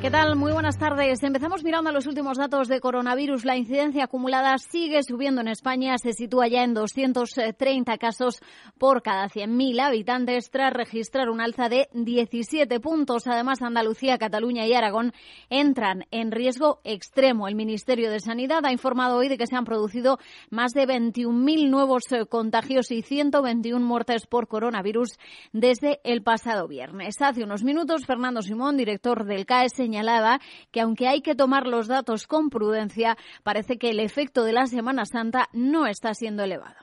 [0.00, 0.34] ¿Qué tal?
[0.34, 1.22] Muy buenas tardes.
[1.22, 3.44] Empezamos mirando a los últimos datos de coronavirus.
[3.44, 5.98] La incidencia acumulada sigue subiendo en España.
[5.98, 8.40] Se sitúa ya en 230 casos
[8.78, 13.26] por cada 100.000 habitantes tras registrar un alza de 17 puntos.
[13.26, 15.12] Además, Andalucía, Cataluña y Aragón
[15.50, 17.46] entran en riesgo extremo.
[17.46, 21.68] El Ministerio de Sanidad ha informado hoy de que se han producido más de 21.000
[21.68, 25.18] nuevos eh, contagios y 121 muertes por coronavirus
[25.52, 27.20] desde el pasado viernes.
[27.20, 30.40] Hace unos minutos, Fernando Simón, director del CAES, señalaba
[30.70, 34.66] que aunque hay que tomar los datos con prudencia, parece que el efecto de la
[34.66, 36.76] Semana Santa no está siendo elevado.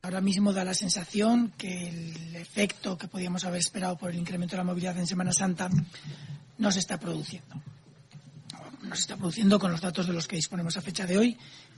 [0.00, 4.52] Ahora mismo da la sensación que el efecto que podíamos haber esperado por el incremento
[4.52, 5.68] de la movilidad en Semana Santa
[6.56, 7.60] no se está produciendo.
[8.82, 11.36] No se está produciendo con los datos de los que disponemos a fecha de hoy,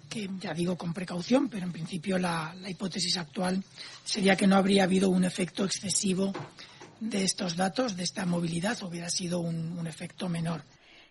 [0.09, 3.65] que ya digo con precaución, pero en principio la, la hipótesis actual
[4.05, 6.33] sería que no habría habido un efecto excesivo
[7.01, 10.63] de estos datos, de esta movilidad, hubiera sido un, un efecto menor.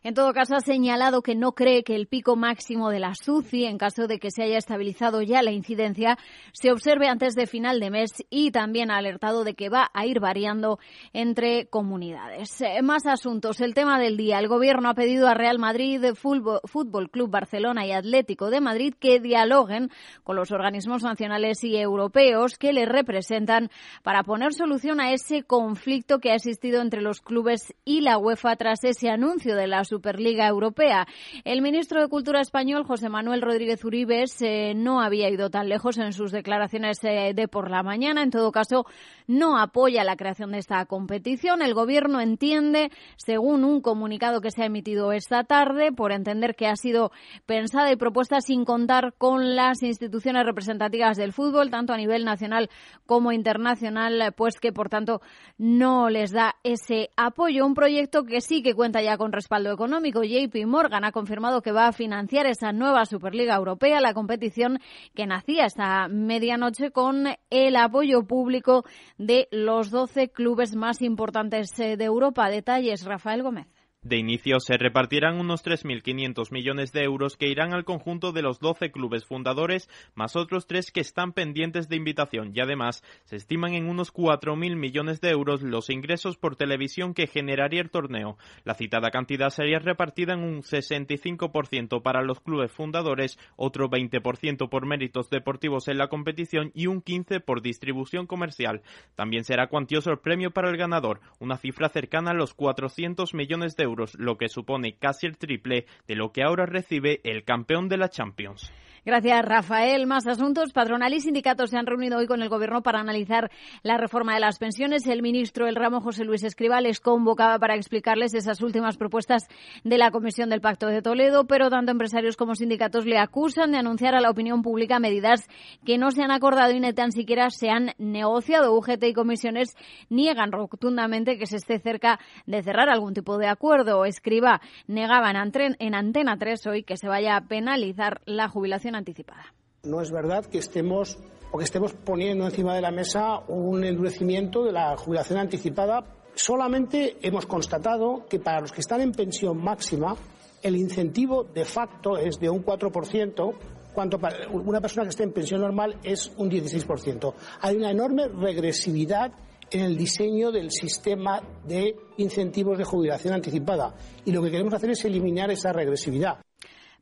[0.04, 3.66] En todo caso, ha señalado que no cree que el pico máximo de la SUCI,
[3.66, 6.18] en caso de que se haya estabilizado ya la incidencia,
[6.54, 10.06] se observe antes de final de mes y también ha alertado de que va a
[10.06, 10.80] ir variando
[11.14, 12.62] entre comunidades.
[12.62, 13.60] Eh, más asuntos.
[13.62, 14.40] El tema del día.
[14.40, 19.20] El Gobierno ha pedido a Real Madrid, Fútbol, Club Barcelona y Atlético de Madrid que
[19.20, 19.90] dialoguen
[20.24, 23.70] con los organismos nacionales y europeos que les representan
[24.04, 28.56] para poner solución a ese conflicto que ha existido entre los clubes y la UEFA
[28.56, 31.08] tras ese anuncio de la Superliga Europea.
[31.44, 35.98] El ministro de Cultura español, José Manuel Rodríguez Uribes, eh, no había ido tan lejos
[35.98, 38.22] en sus declaraciones eh, de por la mañana.
[38.22, 38.86] En todo caso,
[39.26, 41.62] no apoya la creación de esta competición.
[41.62, 46.68] El Gobierno entiende, según un comunicado que se ha emitido esta tarde, por entender que
[46.68, 47.12] ha sido
[47.46, 52.70] pensada y propuesta sin contar con las instituciones representativas del fútbol, tanto a nivel nacional
[53.06, 55.22] como internacional, pues que, por tanto,
[55.58, 57.66] no les da ese apoyo.
[57.66, 60.24] Un proyecto que sí que cuenta ya con respaldo económico.
[60.24, 64.80] JP Morgan ha confirmado que va a financiar esa nueva Superliga Europea, la competición
[65.14, 68.86] que nacía esta medianoche con el apoyo público
[69.20, 72.50] de los 12 clubes más importantes eh, de Europa.
[72.50, 73.68] Detalles, Rafael Gómez.
[74.08, 78.62] De inicio se repartirán unos 3.500 millones de euros que irán al conjunto de los
[78.62, 83.74] 12 clubes fundadores, más otros tres que están pendientes de invitación y además se estiman
[83.74, 88.38] en unos 4.000 millones de euros los ingresos por televisión que generaría el torneo.
[88.64, 94.86] La citada cantidad sería repartida en un 65% para los clubes fundadores, otro 20% por
[94.86, 98.84] méritos deportivos en la competición y un 15% por distribución comercial.
[99.16, 103.76] También será cuantioso el premio para el ganador, una cifra cercana a los 400 millones
[103.76, 107.90] de euros lo que supone casi el triple de lo que ahora recibe el campeón
[107.90, 108.72] de la Champions.
[109.08, 110.06] Gracias, Rafael.
[110.06, 110.74] Más asuntos.
[110.74, 113.50] Patronal y sindicatos se han reunido hoy con el Gobierno para analizar
[113.82, 115.08] la reforma de las pensiones.
[115.08, 119.48] El ministro del ramo, José Luis Escriba, les convocaba para explicarles esas últimas propuestas
[119.86, 123.78] de la Comisión del Pacto de Toledo, pero tanto empresarios como sindicatos le acusan de
[123.78, 125.48] anunciar a la opinión pública medidas
[125.86, 128.76] que no se han acordado y ni tan siquiera se han negociado.
[128.76, 129.78] UGT y comisiones
[130.10, 134.04] niegan rotundamente que se esté cerca de cerrar algún tipo de acuerdo.
[134.04, 139.54] Escriba negaba en Antena 3 hoy que se vaya a penalizar la jubilación anticipada.
[139.84, 141.18] No es verdad que estemos
[141.52, 146.04] o que estemos poniendo encima de la mesa un endurecimiento de la jubilación anticipada.
[146.36, 150.16] Solamente hemos constatado que para los que están en pensión máxima
[150.62, 153.54] el incentivo de facto es de un 4%,
[153.94, 157.34] cuanto para una persona que esté en pensión normal es un 16%.
[157.62, 159.32] Hay una enorme regresividad
[159.70, 163.94] en el diseño del sistema de incentivos de jubilación anticipada
[164.26, 166.40] y lo que queremos hacer es eliminar esa regresividad.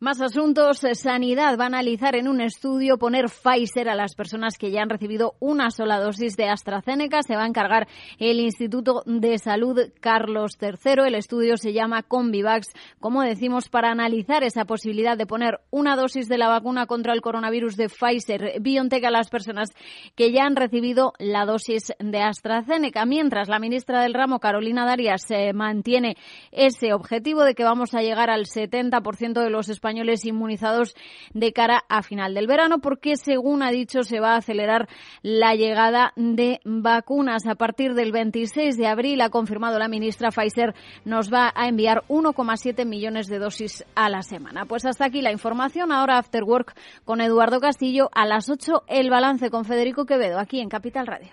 [0.06, 0.82] Más asuntos.
[0.94, 4.90] Sanidad va a analizar en un estudio poner Pfizer a las personas que ya han
[4.92, 7.24] recibido una sola dosis de AstraZeneca.
[7.24, 7.88] Se va a encargar
[8.20, 11.08] el Instituto de Salud Carlos III.
[11.08, 12.68] El estudio se llama Convivax,
[13.00, 17.22] como decimos, para analizar esa posibilidad de poner una dosis de la vacuna contra el
[17.22, 19.70] coronavirus de Pfizer BioNTech a las personas
[20.14, 23.08] que ya han recibido la dosis de AstraZeneca.
[23.08, 26.16] Mientras la ministra del ramo, Carolina Darias, se mantiene
[26.52, 30.94] ese objetivo de que vamos a llegar al 70% de los españoles españoles inmunizados
[31.34, 34.90] de cara a final del verano, porque según ha dicho se va a acelerar
[35.22, 37.48] la llegada de vacunas.
[37.48, 40.76] A partir del 26 de abril, ha confirmado la ministra Pfizer,
[41.06, 44.66] nos va a enviar 1,7 millones de dosis a la semana.
[44.66, 45.94] Pues hasta aquí la información.
[45.94, 46.76] Ahora After Work
[47.06, 48.10] con Eduardo Castillo.
[48.14, 51.32] A las 8 el balance con Federico Quevedo, aquí en Capital Radio.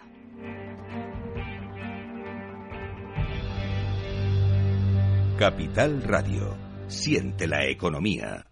[5.38, 8.51] Capital Radio Siente la economía.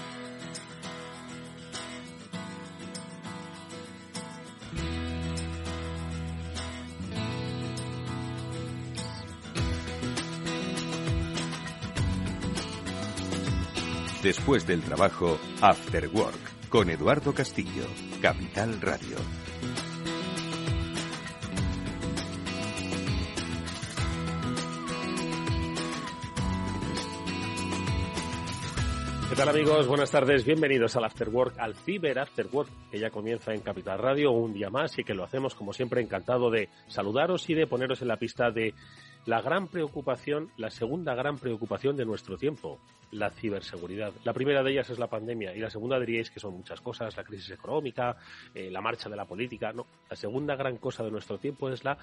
[14.23, 17.87] Después del trabajo, After Work, con Eduardo Castillo,
[18.21, 19.17] Capital Radio.
[29.27, 29.87] ¿Qué tal amigos?
[29.87, 33.97] Buenas tardes, bienvenidos al After Work, al Ciber After Work, que ya comienza en Capital
[33.97, 37.65] Radio un día más y que lo hacemos como siempre encantado de saludaros y de
[37.65, 38.75] poneros en la pista de
[39.25, 42.79] la gran preocupación, la segunda gran preocupación de nuestro tiempo,
[43.11, 44.13] la ciberseguridad.
[44.23, 47.15] La primera de ellas es la pandemia y la segunda diríais que son muchas cosas,
[47.15, 48.15] la crisis económica,
[48.53, 49.73] eh, la marcha de la política.
[49.73, 51.97] No, la segunda gran cosa de nuestro tiempo es la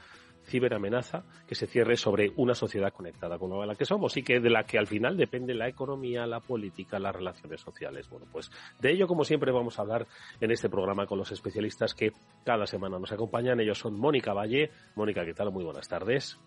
[0.46, 4.50] ciberamenaza que se cierre sobre una sociedad conectada con la que somos y que de
[4.50, 8.08] la que al final depende la economía, la política, las relaciones sociales.
[8.08, 8.50] Bueno, pues
[8.80, 10.06] de ello como siempre vamos a hablar
[10.40, 12.12] en este programa con los especialistas que
[12.44, 13.60] cada semana nos acompañan.
[13.60, 14.70] Ellos son Mónica Valle.
[14.94, 15.50] Mónica, ¿qué tal?
[15.50, 16.38] Muy buenas tardes.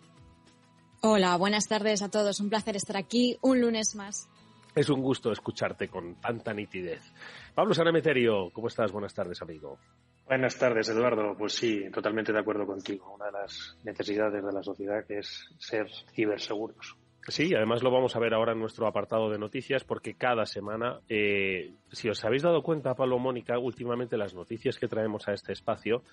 [1.04, 2.40] Hola, buenas tardes a todos.
[2.42, 4.30] Un placer estar aquí un lunes más.
[4.76, 7.02] Es un gusto escucharte con tanta nitidez.
[7.56, 8.92] Pablo Sanameterio, ¿cómo estás?
[8.92, 9.80] Buenas tardes, amigo.
[10.28, 11.36] Buenas tardes, Eduardo.
[11.36, 13.16] Pues sí, totalmente de acuerdo contigo.
[13.16, 16.96] Una de las necesidades de la sociedad que es ser ciberseguros.
[17.28, 21.00] Sí, además lo vamos a ver ahora en nuestro apartado de noticias porque cada semana,
[21.10, 25.52] eh, si os habéis dado cuenta, Pablo Mónica, últimamente las noticias que traemos a este
[25.52, 26.04] espacio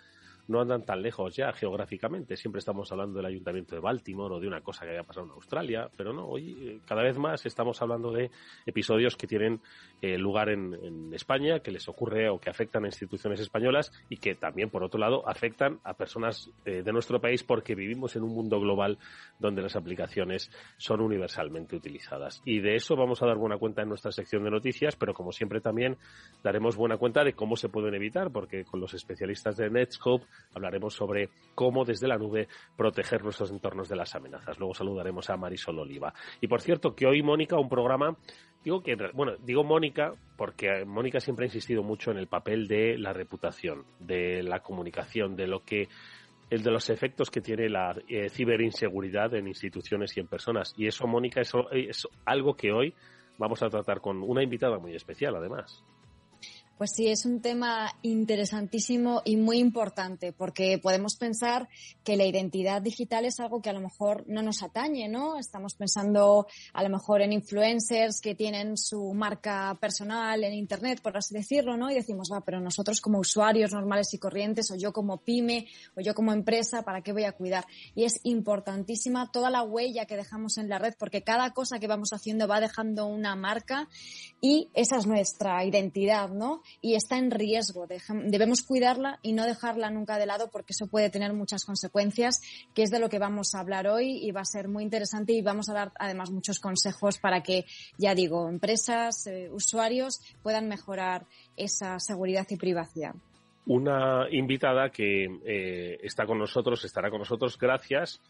[0.48, 2.36] no andan tan lejos ya geográficamente.
[2.36, 5.32] Siempre estamos hablando del ayuntamiento de Baltimore o de una cosa que haya pasado en
[5.32, 8.30] Australia, pero no, hoy eh, cada vez más estamos hablando de
[8.66, 9.60] episodios que tienen
[10.00, 10.68] eh, lugar en,
[11.12, 14.98] España, que les ocurre o que afectan a instituciones españolas y que también, por otro
[14.98, 18.98] lado, afectan a personas eh, de nuestro país porque vivimos en un mundo global
[19.38, 22.40] donde las aplicaciones son universalmente utilizadas.
[22.44, 25.32] Y de eso vamos a dar buena cuenta en nuestra sección de noticias, pero como
[25.32, 25.98] siempre también
[26.42, 30.94] daremos buena cuenta de cómo se pueden evitar, porque con los especialistas de Netscope hablaremos
[30.94, 34.58] sobre cómo desde la nube proteger nuestros entornos de las amenazas.
[34.58, 36.12] Luego saludaremos a Marisol Oliva.
[36.40, 38.16] Y por cierto, que hoy Mónica, un programa
[38.64, 42.98] Digo que, bueno, digo Mónica porque Mónica siempre ha insistido mucho en el papel de
[42.98, 45.88] la reputación, de la comunicación, de lo que
[46.50, 50.74] el de los efectos que tiene la eh, ciberinseguridad en instituciones y en personas.
[50.76, 52.94] Y eso, Mónica, eso es algo que hoy
[53.36, 55.84] vamos a tratar con una invitada muy especial, además.
[56.78, 61.68] Pues sí, es un tema interesantísimo y muy importante porque podemos pensar
[62.04, 65.40] que la identidad digital es algo que a lo mejor no nos atañe, ¿no?
[65.40, 71.16] Estamos pensando a lo mejor en influencers que tienen su marca personal en Internet, por
[71.16, 71.90] así decirlo, ¿no?
[71.90, 75.66] Y decimos, va, pero nosotros como usuarios normales y corrientes o yo como pyme
[75.96, 77.66] o yo como empresa, ¿para qué voy a cuidar?
[77.96, 81.88] Y es importantísima toda la huella que dejamos en la red porque cada cosa que
[81.88, 83.88] vamos haciendo va dejando una marca
[84.40, 86.62] y esa es nuestra identidad, ¿no?
[86.80, 87.86] y está en riesgo.
[87.86, 92.40] Debemos cuidarla y no dejarla nunca de lado porque eso puede tener muchas consecuencias,
[92.74, 95.32] que es de lo que vamos a hablar hoy y va a ser muy interesante
[95.32, 97.64] y vamos a dar además muchos consejos para que,
[97.96, 101.26] ya digo, empresas, eh, usuarios puedan mejorar
[101.56, 103.14] esa seguridad y privacidad.
[103.66, 108.20] Una invitada que eh, está con nosotros, estará con nosotros gracias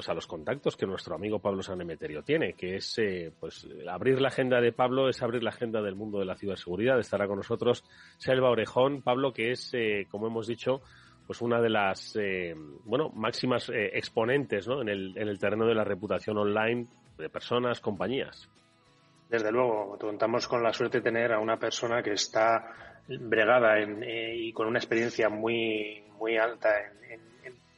[0.00, 4.18] pues a los contactos que nuestro amigo Pablo Sanemeterio tiene, que es eh, pues abrir
[4.18, 6.98] la agenda de Pablo es abrir la agenda del mundo de la ciberseguridad.
[6.98, 7.84] Estará con nosotros
[8.16, 10.80] Selva Orejón, Pablo, que es, eh, como hemos dicho,
[11.26, 12.54] pues una de las eh,
[12.86, 14.80] bueno máximas exponentes ¿no?
[14.80, 16.86] en, el, en el terreno de la reputación online
[17.18, 18.48] de personas, compañías.
[19.28, 22.72] Desde luego, contamos con la suerte de tener a una persona que está
[23.06, 26.70] bregada y con una experiencia muy, muy alta
[27.06, 27.20] en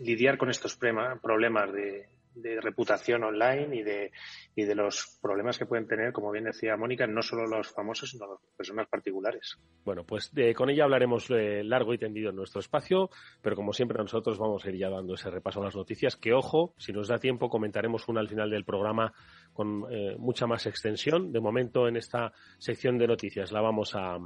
[0.02, 4.12] lidiar con estos problemas de, de reputación online y de,
[4.54, 8.10] y de los problemas que pueden tener, como bien decía Mónica, no solo los famosos,
[8.10, 9.58] sino las personas particulares.
[9.84, 13.10] Bueno, pues con ella hablaremos eh, largo y tendido en nuestro espacio,
[13.40, 16.32] pero como siempre nosotros vamos a ir ya dando ese repaso a las noticias, que
[16.32, 19.12] ojo, si nos da tiempo comentaremos una al final del programa
[19.52, 21.32] con eh, mucha más extensión.
[21.32, 24.18] De momento en esta sección de noticias la vamos a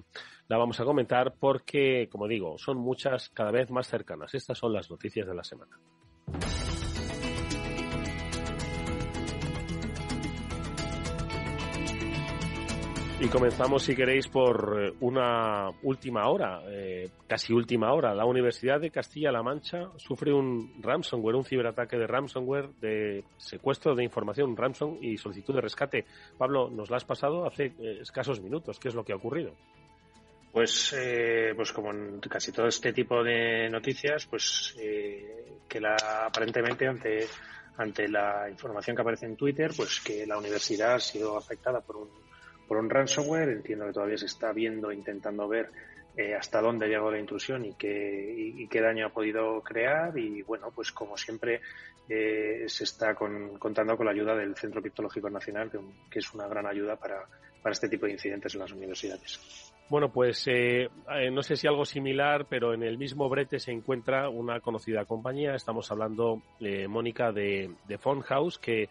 [0.49, 4.35] la vamos a comentar porque, como digo, son muchas cada vez más cercanas.
[4.35, 5.79] Estas son las noticias de la semana.
[13.19, 18.15] Y comenzamos, si queréis, por eh, una última hora, eh, casi última hora.
[18.15, 24.05] La Universidad de Castilla-La Mancha sufre un ransomware, un ciberataque de ransomware, de secuestro de
[24.05, 26.05] información, ransom y solicitud de rescate.
[26.37, 28.79] Pablo, nos la has pasado hace eh, escasos minutos.
[28.79, 29.55] ¿Qué es lo que ha ocurrido?
[30.53, 30.95] Pues,
[31.55, 34.75] pues como en casi todo este tipo de noticias, pues
[35.69, 35.97] que la,
[36.27, 37.27] aparentemente ante
[37.79, 41.97] ante la información que aparece en Twitter, pues que la universidad ha sido afectada por
[41.97, 42.09] un
[42.67, 43.51] por un ransomware.
[43.51, 45.71] Entiendo que todavía se está viendo, intentando ver
[46.17, 50.17] eh, hasta dónde ha llegado la intrusión y qué, qué daño ha podido crear.
[50.19, 51.61] Y bueno, pues como siempre
[52.09, 55.71] eh, se está contando con la ayuda del Centro Criptológico Nacional,
[56.11, 57.27] que es una gran ayuda para,
[57.63, 59.73] para este tipo de incidentes en las universidades.
[59.89, 63.71] Bueno, pues eh, eh, no sé si algo similar, pero en el mismo brete se
[63.71, 65.55] encuentra una conocida compañía.
[65.55, 68.89] Estamos hablando, eh, Mónica, de, de House, que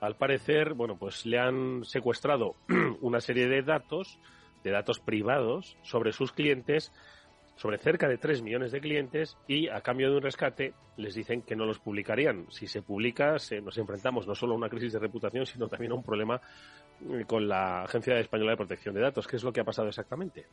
[0.00, 2.54] al parecer, bueno, pues le han secuestrado
[3.00, 4.18] una serie de datos,
[4.62, 6.92] de datos privados sobre sus clientes,
[7.56, 11.40] sobre cerca de 3 millones de clientes y a cambio de un rescate les dicen
[11.40, 12.46] que no los publicarían.
[12.50, 15.94] Si se publica, nos enfrentamos no solo a una crisis de reputación, sino también a
[15.94, 16.40] un problema
[17.26, 19.26] con la Agencia Española de Protección de Datos.
[19.26, 20.46] ¿Qué es lo que ha pasado exactamente?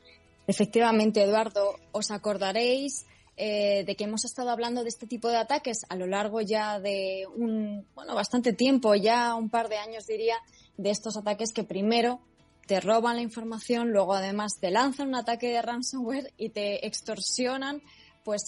[0.48, 5.86] Efectivamente, Eduardo, os acordaréis eh, de que hemos estado hablando de este tipo de ataques
[5.90, 10.36] a lo largo ya de un, bueno, bastante tiempo, ya un par de años diría,
[10.78, 12.20] de estos ataques que primero
[12.68, 17.82] te roban la información, luego además te lanzan un ataque de ransomware y te extorsionan
[18.24, 18.44] pues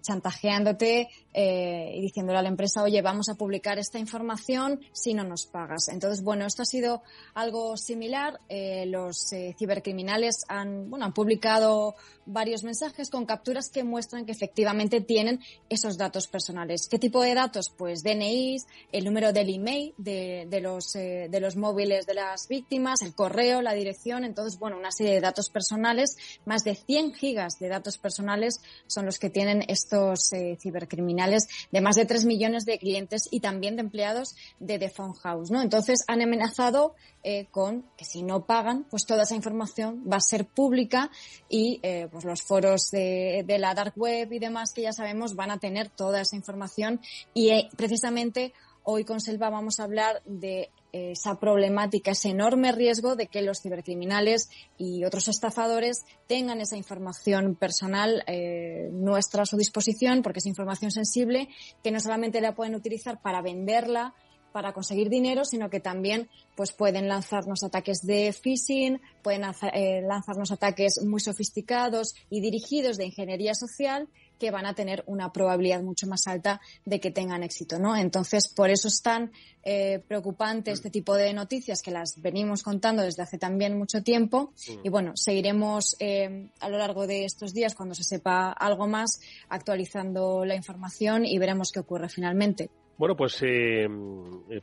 [0.00, 5.24] chantajeándote eh, y diciéndole a la empresa, oye, vamos a publicar esta información si no
[5.24, 5.88] nos pagas.
[5.88, 7.02] Entonces, bueno, esto ha sido
[7.34, 8.40] algo similar.
[8.48, 11.94] Eh, los eh, cibercriminales han, bueno, han publicado
[12.26, 16.88] varios mensajes con capturas que muestran que efectivamente tienen esos datos personales.
[16.90, 17.70] ¿Qué tipo de datos?
[17.76, 23.02] Pues DNIs, el número del email de, de los, de los móviles de las víctimas,
[23.02, 24.24] el correo, la dirección.
[24.24, 29.06] Entonces, bueno, una serie de datos personales, más de 100 gigas de datos personales son
[29.06, 33.76] los que tienen estos eh, cibercriminales de más de 3 millones de clientes y también
[33.76, 35.62] de empleados de The Phone House, ¿no?
[35.62, 40.20] Entonces han amenazado eh, con que si no pagan, pues toda esa información va a
[40.20, 41.10] ser pública
[41.48, 45.34] y eh, pues los foros de, de, la dark web y demás que ya sabemos
[45.34, 47.00] van a tener toda esa información
[47.32, 48.52] y precisamente
[48.82, 53.60] hoy con Selva vamos a hablar de esa problemática, ese enorme riesgo de que los
[53.60, 54.48] cibercriminales
[54.78, 60.92] y otros estafadores tengan esa información personal eh, nuestra a su disposición, porque es información
[60.92, 61.48] sensible
[61.82, 64.14] que no solamente la pueden utilizar para venderla,
[64.54, 69.42] para conseguir dinero, sino que también pues pueden lanzarnos ataques de phishing, pueden
[69.72, 74.08] eh, lanzarnos ataques muy sofisticados y dirigidos de ingeniería social
[74.38, 77.96] que van a tener una probabilidad mucho más alta de que tengan éxito, ¿no?
[77.96, 79.32] Entonces, por eso es tan
[79.64, 84.52] eh, preocupante este tipo de noticias que las venimos contando desde hace también mucho tiempo.
[84.84, 89.20] Y bueno, seguiremos eh, a lo largo de estos días, cuando se sepa algo más,
[89.48, 92.70] actualizando la información y veremos qué ocurre finalmente.
[92.96, 93.88] Bueno, pues eh,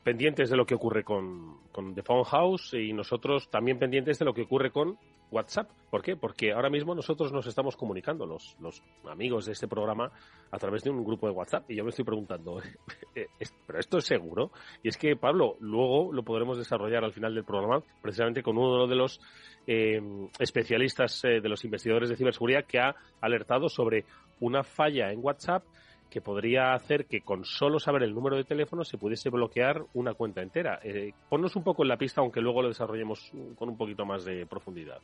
[0.04, 4.26] pendientes de lo que ocurre con, con The Phone House y nosotros también pendientes de
[4.26, 4.98] lo que ocurre con
[5.32, 5.70] WhatsApp.
[5.90, 6.16] ¿Por qué?
[6.16, 10.12] Porque ahora mismo nosotros nos estamos comunicando, los, los amigos de este programa,
[10.50, 11.70] a través de un grupo de WhatsApp.
[11.72, 12.62] Y yo me estoy preguntando,
[13.16, 13.28] eh,
[13.68, 14.52] ¿pero esto es seguro?
[14.82, 18.88] Y es que, Pablo, luego lo podremos desarrollar al final del programa, precisamente con uno
[18.88, 19.20] de los
[19.68, 20.02] eh,
[20.40, 24.06] especialistas de los investigadores de ciberseguridad que ha alertado sobre
[24.40, 25.64] una falla en WhatsApp
[26.12, 30.14] que podría hacer que con solo saber el número de teléfono se pudiese bloquear una
[30.14, 30.80] cuenta entera.
[30.84, 34.26] Eh, ponnos un poco en la pista, aunque luego lo desarrollemos con un poquito más
[34.26, 35.00] de profundidad.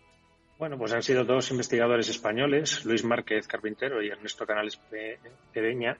[0.59, 4.79] Bueno, pues han sido dos investigadores españoles, Luis Márquez Carpintero y Ernesto Canales
[5.53, 5.97] Pedeña,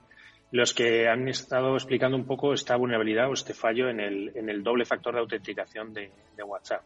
[0.51, 4.49] los que han estado explicando un poco esta vulnerabilidad o este fallo en el, en
[4.49, 6.11] el doble factor de autenticación de,
[6.43, 6.81] WhatsApp.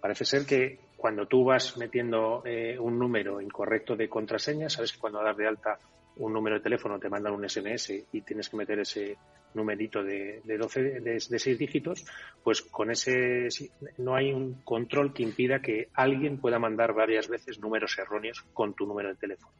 [0.00, 4.98] Parece ser que cuando tú vas metiendo eh, un número incorrecto de contraseña, sabes que
[4.98, 5.78] cuando das de alta
[6.18, 9.16] un número de teléfono, te mandan un SMS y tienes que meter ese
[9.54, 12.04] numerito de, de 12, de, de 6 dígitos,
[12.42, 13.48] pues con ese
[13.98, 18.74] no hay un control que impida que alguien pueda mandar varias veces números erróneos con
[18.74, 19.52] tu número de teléfono.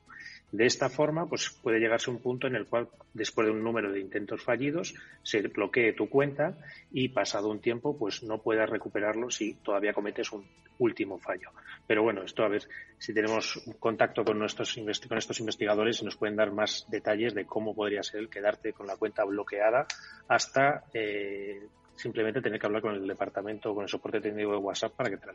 [0.50, 3.62] De esta forma, pues puede llegarse a un punto en el cual, después de un
[3.62, 6.56] número de intentos fallidos, se bloquee tu cuenta
[6.90, 10.46] y pasado un tiempo, pues no puedas recuperarlo si todavía cometes un
[10.78, 11.50] último fallo.
[11.86, 12.62] Pero bueno, esto a ver
[12.98, 14.74] si tenemos contacto con nuestros
[15.08, 18.72] con estos investigadores y nos pueden dar más detalles de cómo podría ser el quedarte
[18.72, 19.86] con la cuenta bloqueada
[20.28, 21.60] hasta eh,
[21.98, 25.10] simplemente tener que hablar con el departamento o con el soporte técnico de WhatsApp para
[25.10, 25.34] que te la.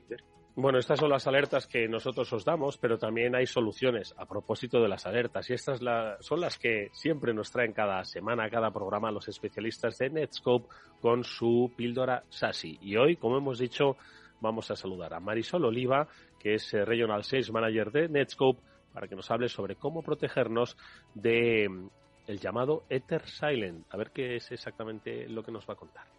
[0.55, 4.81] Bueno, estas son las alertas que nosotros os damos, pero también hay soluciones a propósito
[4.81, 5.79] de las alertas y estas
[6.19, 10.67] son las que siempre nos traen cada semana, cada programa los especialistas de Netscope
[11.01, 12.79] con su píldora SASI.
[12.81, 13.97] Y hoy, como hemos dicho,
[14.41, 16.07] vamos a saludar a Marisol Oliva,
[16.39, 18.61] que es Regional Sales Manager de Netscope,
[18.93, 20.77] para que nos hable sobre cómo protegernos
[21.15, 21.87] de mm,
[22.27, 23.85] el llamado Ether Silent.
[23.89, 26.12] A ver qué es exactamente lo que nos va a contar.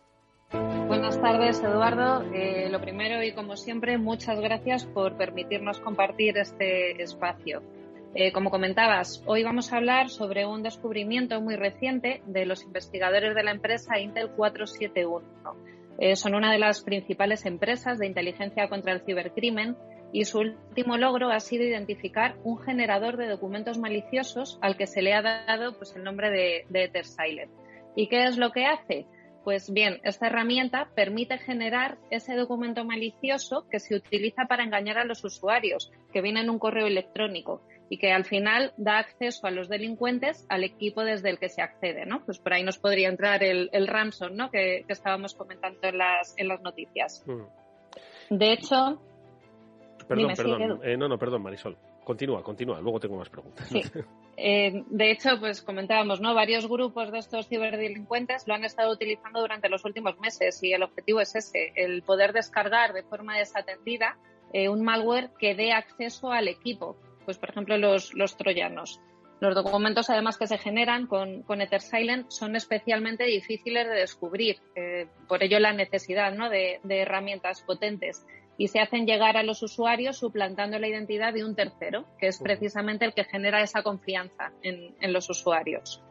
[0.86, 2.22] Buenas tardes, Eduardo.
[2.32, 7.62] Eh, lo primero y como siempre, muchas gracias por permitirnos compartir este espacio.
[8.14, 13.34] Eh, como comentabas, hoy vamos a hablar sobre un descubrimiento muy reciente de los investigadores
[13.34, 15.26] de la empresa Intel 471.
[15.98, 19.76] Eh, son una de las principales empresas de inteligencia contra el cibercrimen
[20.12, 25.02] y su último logro ha sido identificar un generador de documentos maliciosos al que se
[25.02, 27.50] le ha dado pues, el nombre de, de EtherSilent.
[27.96, 29.06] ¿Y qué es lo que hace?
[29.44, 35.04] Pues bien, esta herramienta permite generar ese documento malicioso que se utiliza para engañar a
[35.04, 37.60] los usuarios, que viene en un correo electrónico
[37.90, 41.60] y que al final da acceso a los delincuentes al equipo desde el que se
[41.60, 42.24] accede, ¿no?
[42.24, 44.50] Pues por ahí nos podría entrar el, el ransom, ¿no?
[44.50, 47.22] Que, estábamos comentando en las, en las noticias.
[47.26, 48.34] Mm.
[48.34, 48.98] De hecho...
[50.08, 50.80] Perdón, perdón.
[50.82, 51.76] Eh, no, no, perdón, Marisol.
[52.04, 52.80] Continúa, continúa.
[52.80, 53.68] Luego tengo más preguntas.
[53.68, 53.82] Sí.
[54.36, 56.34] Eh, de hecho, pues comentábamos, ¿no?
[56.34, 60.82] Varios grupos de estos ciberdelincuentes lo han estado utilizando durante los últimos meses y el
[60.82, 64.18] objetivo es ese, el poder descargar de forma desatendida
[64.52, 69.00] eh, un malware que dé acceso al equipo, pues por ejemplo los, los troyanos.
[69.40, 75.06] Los documentos además que se generan con, con EtherSilent son especialmente difíciles de descubrir, eh,
[75.28, 76.50] por ello la necesidad ¿no?
[76.50, 78.24] de, de herramientas potentes
[78.56, 82.38] y se hacen llegar a los usuarios suplantando la identidad de un tercero, que es
[82.38, 86.02] precisamente el que genera esa confianza en, los usuarios.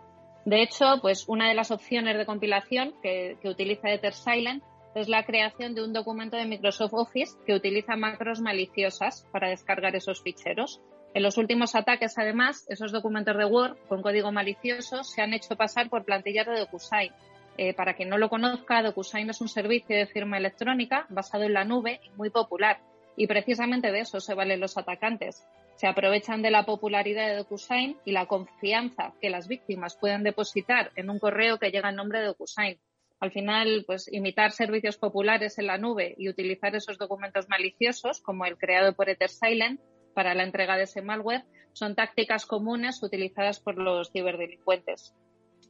[0.45, 4.63] De hecho, pues una de las opciones de compilación que, utiliza EtherSilent
[4.95, 9.95] es la creación de un documento de Microsoft Office que utiliza macros maliciosas para descargar
[9.95, 10.81] esos ficheros.
[11.15, 15.55] En los últimos ataques, además, esos documentos de Word con código malicioso se han hecho
[15.55, 17.11] pasar por plantillas de DocuSign
[17.57, 21.53] eh, para quien no lo conozca, DocuSign es un servicio de firma electrónica basado en
[21.53, 22.79] la nube y muy popular.
[23.15, 25.45] Y precisamente de eso se valen los atacantes.
[25.75, 30.91] Se aprovechan de la popularidad de DocuSign y la confianza que las víctimas pueden depositar
[30.95, 32.79] en un correo que llega en nombre de DocuSign.
[33.19, 38.45] Al final, pues imitar servicios populares en la nube y utilizar esos documentos maliciosos, como
[38.45, 39.79] el creado por EtherSilent,
[40.13, 45.15] para la entrega de ese malware, son tácticas comunes utilizadas por los ciberdelincuentes.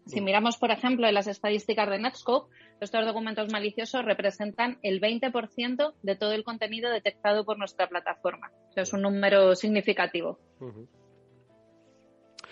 [0.06, 5.94] Si miramos, por ejemplo, en las estadísticas de Netscope, estos documentos maliciosos representan el 20%
[6.02, 8.52] de todo el contenido detectado por nuestra plataforma.
[8.76, 10.40] es un número significativo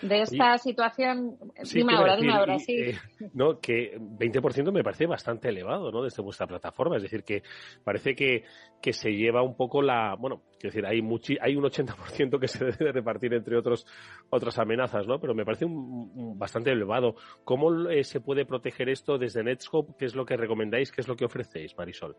[0.02, 1.36] de esta situación.
[1.72, 2.74] dime ahora, dime ahora, sí.
[2.74, 2.98] Eh,
[3.34, 6.02] no, que 20% me parece bastante elevado, ¿no?
[6.02, 6.96] Desde vuestra plataforma.
[6.96, 7.42] Es decir, que
[7.84, 8.44] parece que,
[8.80, 10.16] que se lleva un poco la.
[10.16, 13.86] Bueno, quiero decir, hay, muchi, hay un 80% que se debe repartir entre otros,
[14.30, 15.20] otras amenazas, ¿no?
[15.20, 17.14] Pero me parece un, bastante elevado.
[17.44, 19.94] ¿Cómo eh, se puede proteger esto desde Netscope?
[19.98, 20.90] ¿Qué es lo que recomendáis?
[20.90, 22.16] ¿Qué es lo que ofrecéis, Marisol?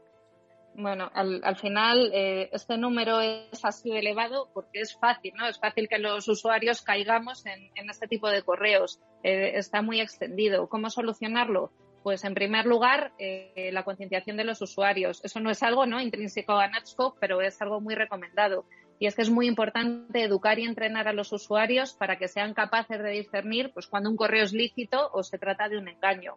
[0.75, 5.47] Bueno, al, final eh, este número es así elevado porque es fácil, ¿no?
[5.47, 8.99] Es fácil que los usuarios caigamos en, este tipo de correos.
[9.23, 10.67] Eh, está muy extendido.
[10.67, 11.71] ¿Cómo solucionarlo?
[12.01, 15.23] Pues en primer lugar, eh, la concienciación de los usuarios.
[15.23, 16.01] Eso no es algo ¿no?
[16.01, 18.65] intrínseco a Netscope, pero es algo muy recomendado.
[18.99, 22.53] Y es que es muy importante educar y entrenar a los usuarios para que sean
[22.55, 26.36] capaces de discernir pues, cuando un correo es lícito o se trata de un engaño.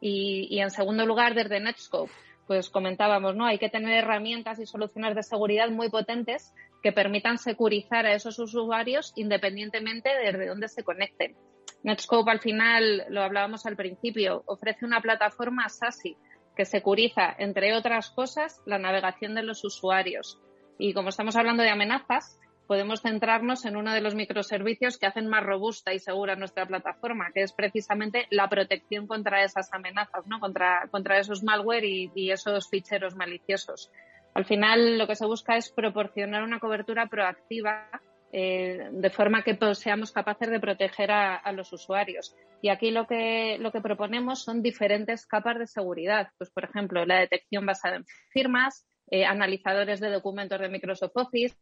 [0.00, 2.12] Y, y en segundo lugar, desde Netscope,
[2.46, 3.46] pues comentábamos, ¿no?
[3.46, 6.52] Hay que tener herramientas y soluciones de seguridad muy potentes
[6.82, 11.36] que permitan securizar a esos usuarios independientemente de dónde se conecten.
[11.84, 16.16] Netscope al final, lo hablábamos al principio, ofrece una plataforma SASI
[16.56, 20.38] que securiza, entre otras cosas, la navegación de los usuarios.
[20.78, 25.28] Y como estamos hablando de amenazas, podemos centrarnos en uno de los microservicios que hacen
[25.28, 30.40] más robusta y segura nuestra plataforma, que es precisamente la protección contra esas amenazas, ¿no?
[30.40, 33.90] contra, contra esos malware y, esos ficheros maliciosos.
[34.34, 37.88] Al final, lo que se busca es proporcionar una cobertura proactiva
[38.32, 42.34] eh, de forma que seamos capaces de proteger a, los usuarios.
[42.62, 46.28] Y aquí lo que, lo que proponemos son diferentes capas de seguridad.
[46.38, 51.54] Pues, por ejemplo, la detección basada en firmas, eh, analizadores de documentos de Microsoft Office,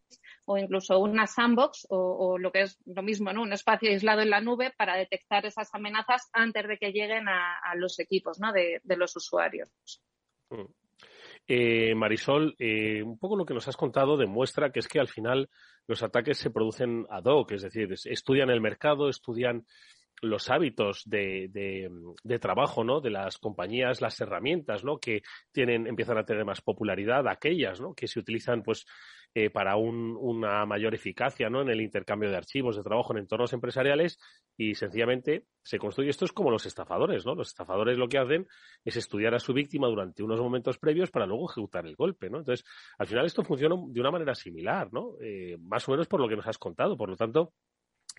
[0.44, 3.42] o incluso una sandbox o, lo que es lo mismo, ¿no?
[3.42, 7.74] Un espacio aislado en la nube para detectar esas amenazas antes de que lleguen a,
[7.74, 8.52] los equipos, ¿no?
[8.52, 9.68] De, los usuarios.
[10.50, 10.62] Mm.
[11.48, 15.08] Eh, Marisol, eh, un poco lo que nos has contado demuestra que es que al
[15.08, 15.50] final
[15.88, 19.66] los ataques se producen ad hoc, es decir, estudian el mercado, estudian
[20.22, 21.48] los hábitos de,
[22.22, 23.00] de, trabajo ¿no?
[23.00, 24.98] de las compañías, las herramientas ¿no?
[24.98, 27.94] que tienen, empiezan a tener más popularidad, aquellas ¿no?
[27.94, 28.86] que se utilizan pues,
[29.34, 31.62] eh, para un, una mayor eficacia ¿no?
[31.62, 34.18] en el intercambio de archivos de trabajo en entornos empresariales
[34.56, 36.10] y sencillamente se construye.
[36.10, 37.24] Esto es como los estafadores.
[37.24, 37.34] ¿no?
[37.34, 38.46] Los estafadores lo que hacen
[38.84, 42.28] es estudiar a su víctima durante unos momentos previos para luego ejecutar el golpe.
[42.28, 42.38] ¿no?
[42.38, 42.66] Entonces,
[42.98, 45.14] al final esto funciona de una manera similar, ¿no?
[45.20, 46.96] Eh, más o menos por lo que nos has contado.
[46.96, 47.52] Por lo tanto,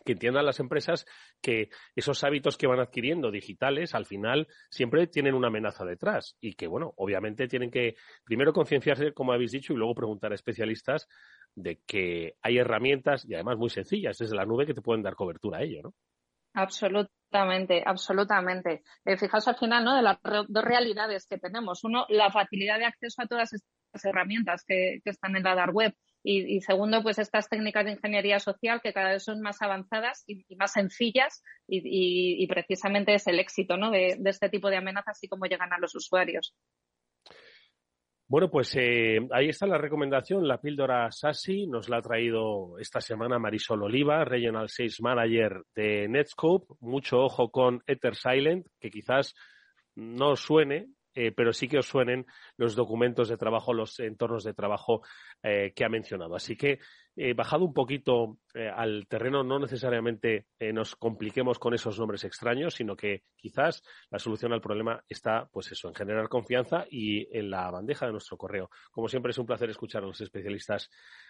[0.05, 1.05] que entiendan las empresas
[1.41, 6.53] que esos hábitos que van adquiriendo digitales al final siempre tienen una amenaza detrás y
[6.53, 11.07] que, bueno, obviamente tienen que primero concienciarse, como habéis dicho, y luego preguntar a especialistas
[11.55, 15.15] de que hay herramientas y además muy sencillas desde la nube que te pueden dar
[15.15, 15.93] cobertura a ello, ¿no?
[16.53, 18.83] Absolutamente, absolutamente.
[19.05, 19.95] Eh, fijaos al final, ¿no?
[19.95, 21.83] De las dos realidades que tenemos.
[21.83, 25.73] Uno, la facilidad de acceso a todas estas herramientas que, que están en la dark
[25.73, 30.23] web y, segundo, pues estas técnicas de ingeniería social que cada vez son más avanzadas
[30.27, 33.89] y, más sencillas y, precisamente es el éxito ¿no?
[33.89, 36.53] de, este tipo de amenazas y cómo llegan a los usuarios.
[38.27, 43.01] Bueno, pues eh, ahí está la recomendación, la píldora SASI, nos la ha traído esta
[43.01, 46.73] semana Marisol Oliva, Regional Sales Manager de Netscope.
[46.79, 49.35] Mucho ojo con Ether Silent, que quizás
[49.95, 52.25] no suene, eh, pero sí que os suenen
[52.57, 55.01] los documentos de trabajo, los entornos de trabajo
[55.43, 56.35] eh, que ha mencionado.
[56.35, 56.79] Así que,
[57.15, 62.95] eh, bajado un poquito al terreno, no necesariamente nos compliquemos con esos nombres extraños, sino
[62.95, 67.69] que quizás la solución al problema está, pues eso, en generar confianza y en la
[67.71, 68.69] bandeja de nuestro correo.
[68.91, 70.89] Como siempre, es un placer escuchar a los especialistas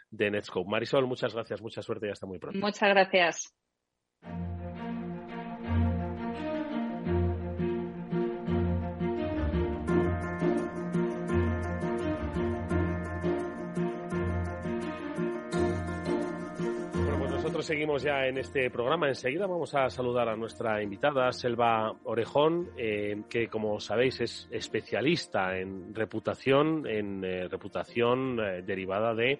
[0.09, 0.69] de Netscope.
[0.69, 2.59] Marisol, muchas gracias, mucha suerte y hasta muy pronto.
[2.59, 4.60] Muchas gracias.
[17.61, 19.07] Seguimos ya en este programa.
[19.07, 25.57] Enseguida vamos a saludar a nuestra invitada, Selva Orejón, eh, que como sabéis es especialista
[25.57, 29.39] en reputación, en eh, reputación eh, derivada de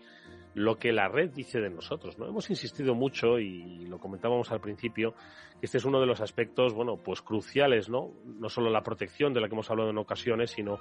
[0.54, 2.18] lo que la red dice de nosotros.
[2.18, 2.28] ¿no?
[2.28, 5.14] Hemos insistido mucho y lo comentábamos al principio
[5.62, 8.14] que este es uno de los aspectos, bueno, pues cruciales, ¿no?
[8.26, 10.80] No solo la protección de la que hemos hablado en ocasiones, sino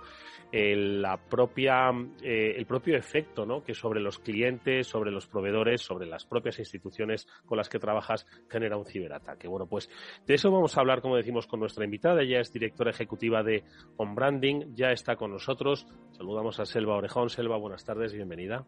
[0.50, 1.90] el, la propia,
[2.22, 3.62] eh, el propio efecto, ¿no?
[3.62, 8.26] Que sobre los clientes, sobre los proveedores, sobre las propias instituciones con las que trabajas
[8.48, 9.48] genera un ciberataque.
[9.48, 9.90] Bueno, pues
[10.26, 12.22] de eso vamos a hablar, como decimos, con nuestra invitada.
[12.22, 13.64] Ella es directora ejecutiva de
[13.98, 15.86] On Branding, ya está con nosotros.
[16.12, 17.28] Saludamos a Selva Orejón.
[17.28, 18.64] Selva, buenas tardes, bienvenida.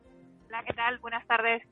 [0.53, 0.99] Hola, ¿qué tal?
[0.99, 1.63] Buenas tardes.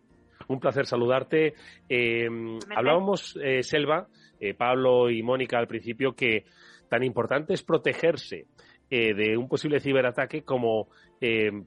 [0.48, 1.52] Un placer saludarte.
[1.86, 2.26] Eh,
[2.74, 4.06] hablábamos, eh, Selva,
[4.40, 6.46] eh, Pablo y Mónica al principio, que
[6.88, 8.46] tan importante es protegerse
[8.88, 10.88] de un posible ciberataque como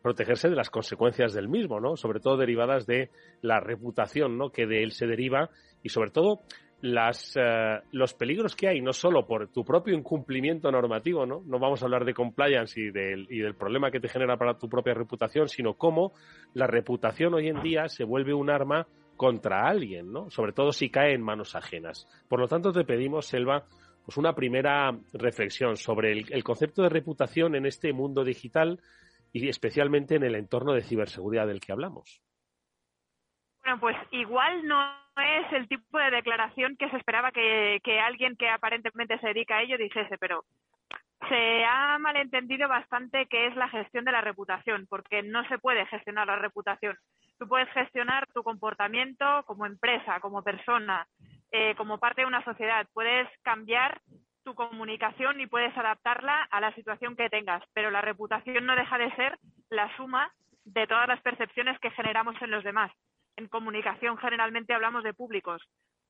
[0.01, 1.95] protegerse de las consecuencias del mismo, ¿no?
[1.95, 4.49] Sobre todo derivadas de la reputación, ¿no?
[4.49, 5.49] Que de él se deriva
[5.83, 6.41] y sobre todo
[6.83, 11.41] las, eh, los peligros que hay, no solo por tu propio incumplimiento normativo, ¿no?
[11.45, 14.57] No vamos a hablar de compliance y del, y del problema que te genera para
[14.57, 16.11] tu propia reputación, sino cómo
[16.53, 20.29] la reputación hoy en día se vuelve un arma contra alguien, ¿no?
[20.29, 22.05] Sobre todo si cae en manos ajenas.
[22.27, 23.63] Por lo tanto, te pedimos, Selva,
[24.03, 28.81] pues una primera reflexión sobre el, el concepto de reputación en este mundo digital
[29.31, 32.21] y especialmente en el entorno de ciberseguridad del que hablamos.
[33.63, 34.83] Bueno, pues igual no
[35.15, 39.61] es el tipo de declaración que se esperaba que, alguien que aparentemente se dedica a
[39.61, 40.43] ello dijese, pero
[41.29, 45.85] se ha malentendido bastante qué es la gestión de la reputación, porque no se puede
[45.85, 46.97] gestionar la reputación.
[47.39, 51.07] Tú puedes gestionar tu comportamiento como empresa, como persona,
[51.51, 52.85] eh, como parte de una sociedad.
[52.93, 54.01] Puedes cambiar
[54.43, 58.97] tu comunicación y puedes adaptarla a la situación que tengas, pero la reputación no deja
[58.97, 60.33] de ser la suma
[60.65, 62.91] de todas las percepciones que generamos en los demás
[63.37, 65.61] en comunicación generalmente hablamos de públicos,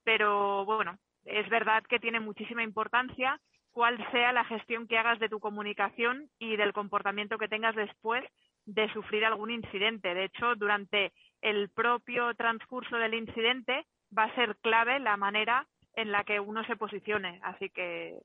[0.04, 3.40] pero bueno, es verdad que tiene muchísima importancia
[3.72, 8.24] cuál sea la gestión que hagas de tu comunicación y del comportamiento que tengas después
[8.66, 10.14] de sufrir algún incidente.
[10.14, 16.12] De hecho, durante el propio transcurso del incidente va a ser clave la manera en
[16.12, 17.40] la que uno se posicione.
[17.44, 18.20] Así que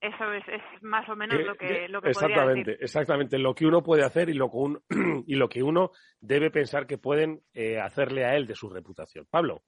[0.00, 2.84] eso es, más o menos lo que, lo que exactamente, decir.
[2.84, 4.82] exactamente lo que uno puede hacer y lo que uno,
[5.26, 9.26] y lo que uno debe pensar que pueden eh, hacerle a él de su reputación.
[9.30, 9.62] Pablo.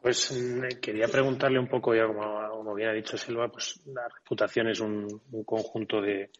[0.00, 4.68] Pues mm, quería preguntarle un poco, ya como, bien ha dicho Silva, pues la reputación
[4.68, 5.06] es un,
[5.44, 6.30] conjunto de,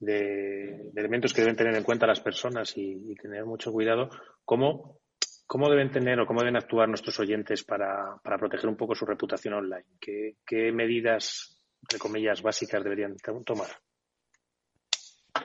[0.00, 4.10] de, elementos que deben tener en cuenta las personas y, tener mucho cuidado,
[4.44, 4.98] ¿cómo,
[5.46, 9.06] ¿cómo, deben tener o cómo deben actuar nuestros oyentes para, para proteger un poco su
[9.06, 9.86] reputación online?
[10.00, 11.55] ¿Qué, qué medidas,
[11.86, 13.68] entre comillas, básicas deberían tomar?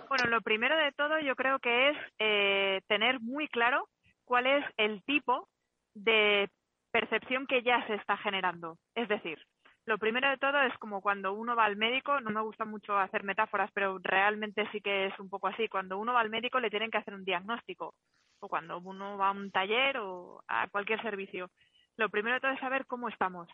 [0.10, 3.88] Bueno, lo primero de todo yo creo que es eh, tener muy claro
[4.26, 5.48] cuál es el tipo
[5.94, 6.50] de
[6.92, 8.78] percepción que ya se está generando.
[8.96, 9.38] Es decir,
[9.86, 12.98] lo primero de todo es como cuando uno va al médico, no me gusta mucho
[12.98, 15.68] hacer metáforas, pero realmente sí que es un poco así.
[15.68, 17.94] Cuando uno va al médico le tienen que hacer un diagnóstico,
[18.40, 21.52] o cuando uno va a un taller o a cualquier servicio.
[21.98, 23.48] Lo primero de todo es saber cómo estamos.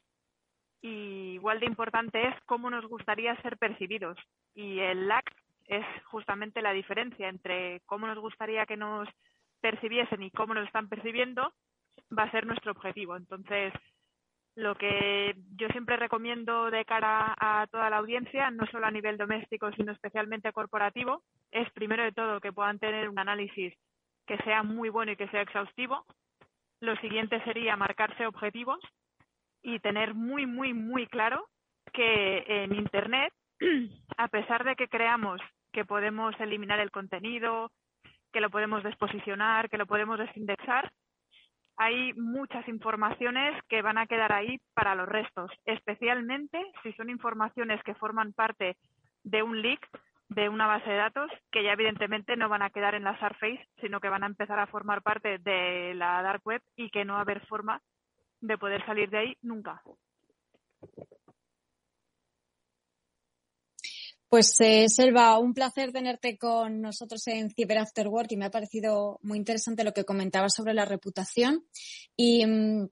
[0.81, 4.17] Y igual de importante es cómo nos gustaría ser percibidos.
[4.53, 5.25] Y el LAC
[5.65, 9.07] es justamente la diferencia entre cómo nos gustaría que nos
[9.59, 11.53] percibiesen y cómo nos están percibiendo,
[12.17, 13.15] va a ser nuestro objetivo.
[13.17, 13.73] Entonces,
[14.55, 19.17] lo que yo siempre recomiendo de cara a toda la audiencia, no solo a nivel
[19.17, 23.73] doméstico, sino especialmente corporativo, es primero de todo que puedan tener un análisis
[24.25, 26.05] que sea muy bueno y que sea exhaustivo.
[26.79, 28.79] Lo siguiente sería marcarse objetivos
[29.67, 31.45] y tener muy, muy, muy claro
[31.91, 33.33] que en Internet,
[34.17, 35.41] a pesar de que creamos
[35.73, 37.69] que podemos eliminar el contenido,
[38.31, 40.89] que lo podemos desposicionar, que lo podemos desindexar,
[41.75, 47.83] hay muchas informaciones que van a quedar ahí para los restos, especialmente si son informaciones
[47.83, 48.77] que forman parte
[49.23, 49.85] de un leak
[50.29, 53.67] de una base de datos que ya evidentemente no van a quedar en la Surface,
[53.81, 57.13] sino que van a empezar a formar parte de la Dark Web y que no
[57.13, 57.81] va a haber forma
[58.41, 59.81] de poder salir de ahí nunca.
[64.29, 68.51] Pues eh, Selva, un placer tenerte con nosotros en Cyber After Work y me ha
[68.51, 71.65] parecido muy interesante lo que comentabas sobre la reputación.
[72.17, 72.89] Y mm,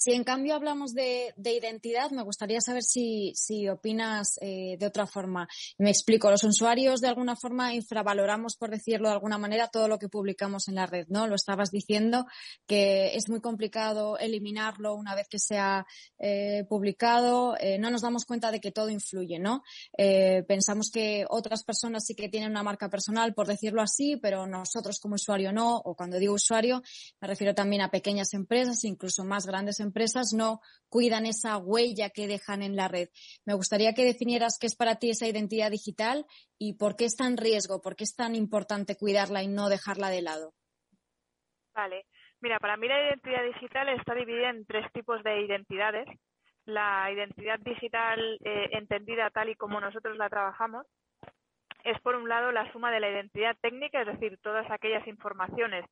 [0.00, 3.34] si en cambio hablamos de, identidad, me gustaría saber si,
[3.68, 5.46] opinas eh, de otra forma.
[5.76, 9.98] Me explico, los usuarios de alguna forma infravaloramos, por decirlo de alguna manera, todo lo
[9.98, 11.26] que publicamos en la red, ¿no?
[11.26, 12.24] Lo estabas diciendo,
[12.66, 15.84] que es muy complicado eliminarlo una vez que se ha
[16.18, 17.58] eh, publicado.
[17.60, 19.62] Eh, no nos damos cuenta de que todo influye, ¿no?
[20.48, 24.98] pensamos que otras personas sí que tienen una marca personal, por decirlo así, pero nosotros
[24.98, 26.82] como usuario no, o cuando digo usuario,
[27.20, 32.10] me refiero también a pequeñas empresas, incluso más grandes empresas empresas no cuidan esa huella
[32.10, 33.08] que dejan en la red.
[33.44, 36.24] Me gustaría que definieras qué es para ti esa identidad digital
[36.58, 40.10] y por qué es tan riesgo, por qué es tan importante cuidarla y no dejarla
[40.10, 40.52] de lado.
[41.74, 42.06] Vale.
[42.40, 46.06] Mira, para mí la identidad digital está dividida en tres tipos de identidades.
[46.66, 50.86] La identidad digital eh, entendida tal y como nosotros la trabajamos
[51.84, 55.84] es, por un lado, la suma de la identidad técnica, es decir, todas aquellas informaciones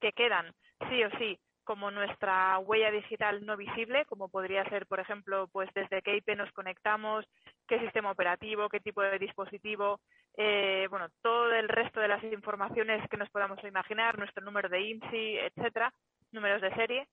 [0.00, 0.52] que quedan
[0.90, 5.68] sí o sí como nuestra huella digital no visible, como podría ser, por ejemplo, pues
[5.74, 7.26] desde qué IP nos conectamos,
[7.66, 10.00] qué sistema operativo, qué tipo de dispositivo,
[10.36, 14.80] eh, bueno, todo el resto de las informaciones que nos podamos imaginar, nuestro número de
[14.80, 15.92] IMSI, etcétera,
[16.30, 17.08] números de serie.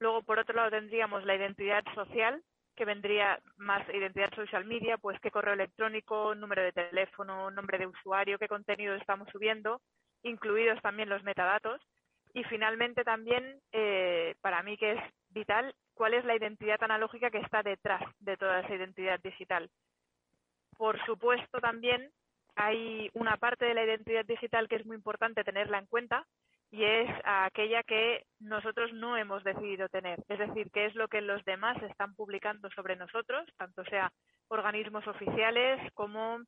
[0.00, 2.42] Luego, por otro lado, tendríamos la identidad social,
[2.76, 7.86] que vendría más identidad social media, pues qué correo electrónico, número de teléfono, nombre de
[7.86, 9.82] usuario, qué contenido estamos subiendo,
[10.22, 11.82] incluidos también los metadatos
[12.34, 17.38] y finalmente también, eh, para mí que es vital, cuál es la identidad analógica que
[17.38, 19.68] está detrás de toda esa identidad digital.
[20.76, 22.10] Por supuesto, también
[22.54, 26.26] hay una parte de la identidad digital que es muy importante tenerla en cuenta
[26.70, 30.22] y es aquella que nosotros no hemos decidido tener.
[30.28, 34.12] Es decir, qué es lo que los demás están publicando sobre nosotros, tanto sea
[34.48, 36.40] organismos oficiales como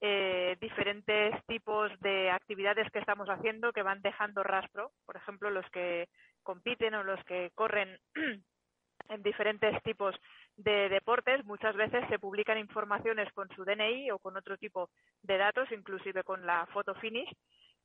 [0.00, 4.92] eh, diferentes tipos de actividades que estamos haciendo que van dejando rastro.
[5.06, 6.08] Por ejemplo, los que
[6.42, 7.98] compiten o los que corren
[9.08, 10.14] en diferentes tipos
[10.56, 14.90] de deportes, muchas veces se publican informaciones con su DNI o con otro tipo
[15.22, 17.30] de datos, inclusive con la foto finish,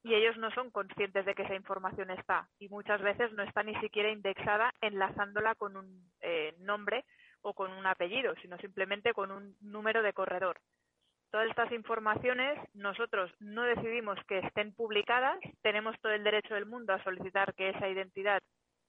[0.03, 3.63] y ellos no son conscientes de que esa información está y muchas veces no está
[3.63, 7.03] ni siquiera indexada enlazándola con un eh, nombre
[7.41, 10.59] o con un apellido, sino simplemente con un número de corredor.
[11.31, 16.93] Todas estas informaciones nosotros no decidimos que estén publicadas, tenemos todo el derecho del mundo
[16.93, 18.41] a solicitar que esa identidad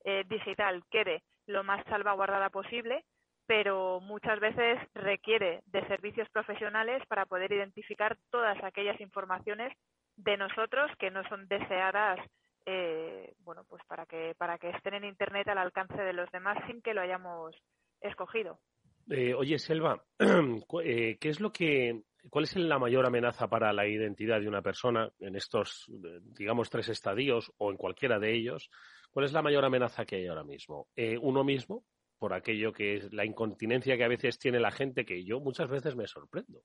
[0.04, 3.04] eh, digital quede lo más salvaguardada posible,
[3.46, 9.76] pero muchas veces requiere de servicios profesionales para poder identificar todas aquellas informaciones
[10.16, 12.18] de nosotros que no son deseadas
[12.66, 16.58] eh, bueno pues para que para que estén en internet al alcance de los demás
[16.66, 17.56] sin que lo hayamos
[18.00, 18.60] escogido.
[19.08, 20.04] Eh, oye Selva
[20.84, 24.62] eh, qué es lo que cuál es la mayor amenaza para la identidad de una
[24.62, 25.90] persona en estos
[26.36, 28.70] digamos tres estadios o en cualquiera de ellos
[29.10, 30.88] cuál es la mayor amenaza que hay ahora mismo
[31.22, 31.84] uno mismo
[32.18, 35.70] por aquello que es la incontinencia que a veces tiene la gente que yo muchas
[35.70, 36.62] veces me sorprendo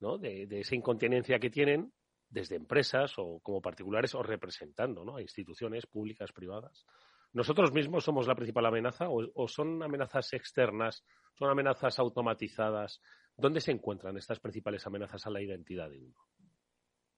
[0.00, 0.18] ¿no?
[0.18, 1.92] de, de esa incontinencia que tienen
[2.32, 5.16] desde empresas o como particulares o representando ¿no?
[5.16, 6.86] a instituciones públicas, privadas.
[7.34, 13.00] ¿Nosotros mismos somos la principal amenaza o, son amenazas externas, son amenazas automatizadas?
[13.36, 16.14] ¿Dónde se encuentran estas principales amenazas a la identidad de uno?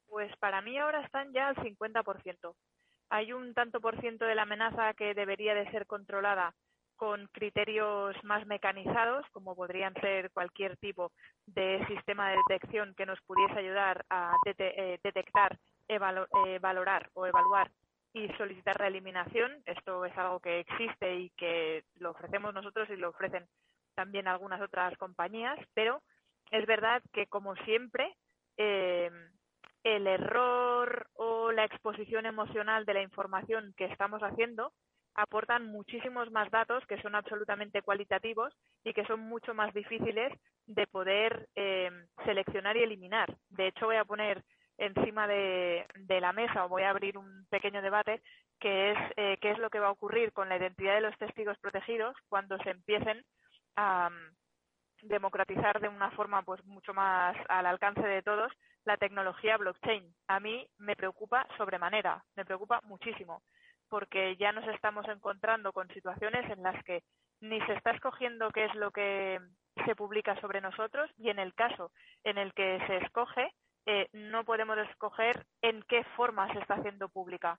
[0.07, 2.55] Pues para mí ahora están ya al 50%.
[3.11, 6.55] Hay un tanto por ciento de la amenaza que debería de ser controlada
[6.97, 11.13] con criterios más mecanizados, como podrían ser cualquier tipo
[11.47, 17.71] de sistema de detección que nos pudiese ayudar a eh, detectar, eh, valorar o evaluar
[18.13, 19.63] y solicitar la eliminación.
[19.67, 23.47] Esto es algo que existe y que lo ofrecemos nosotros y lo ofrecen
[23.95, 26.03] también algunas otras compañías, pero
[26.51, 28.15] es verdad que, como siempre,
[28.57, 29.11] eh,
[29.83, 34.73] el error o la exposición emocional de la información que estamos haciendo
[35.15, 38.53] aportan muchísimos más datos que son absolutamente cualitativos
[38.83, 40.33] y que son mucho más difíciles
[40.67, 41.91] de poder eh,
[42.25, 43.37] seleccionar y eliminar.
[43.51, 44.43] De hecho, voy a poner
[44.79, 48.23] encima de, la mesa o voy a abrir un pequeño debate
[48.59, 51.17] que es eh, qué es lo que va a ocurrir con la identidad de los
[51.19, 53.23] testigos protegidos cuando se empiecen
[53.77, 58.53] mm, democratizar de una forma pues mucho más al alcance de todos
[58.85, 60.15] la tecnología blockchain.
[60.29, 63.43] A mí me preocupa sobremanera, me preocupa muchísimo
[63.89, 67.03] porque ya nos estamos encontrando con situaciones en las que
[67.41, 69.39] ni se está escogiendo qué es lo que
[69.85, 71.93] se publica sobre nosotros y en el caso
[72.25, 73.53] en el que se escoge,
[73.87, 77.59] eh, no podemos escoger en qué forma se está haciendo pública.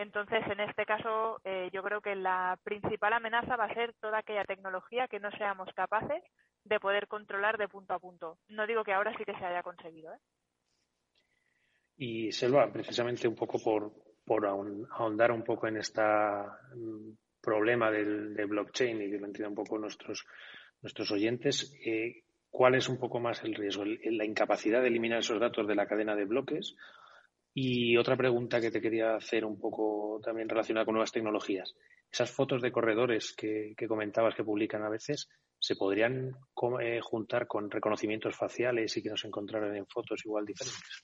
[0.00, 4.20] Entonces, en este caso, eh, yo creo que la principal amenaza va a ser toda
[4.20, 6.22] aquella tecnología que no seamos capaces
[6.64, 8.38] de poder controlar de punto a punto.
[8.48, 10.14] No digo que ahora sí que se haya conseguido.
[10.14, 10.18] ¿eh?
[11.98, 16.00] Y Selva, precisamente un poco por, ahondar un poco en este
[17.42, 20.24] problema del, blockchain y que lo entiendan un poco nuestros,
[20.80, 23.84] nuestros oyentes, eh, ¿cuál es un poco más el riesgo?
[23.84, 26.74] ¿La incapacidad de eliminar esos datos de la cadena de bloques?
[27.52, 31.74] Y otra pregunta que te quería hacer un poco también relacionada con nuevas tecnologías.
[32.10, 36.36] Esas fotos de corredores que, comentabas que publican a veces, ¿se podrían
[36.80, 41.02] eh, juntar con reconocimientos faciales y que nos encontraran en fotos igual diferentes?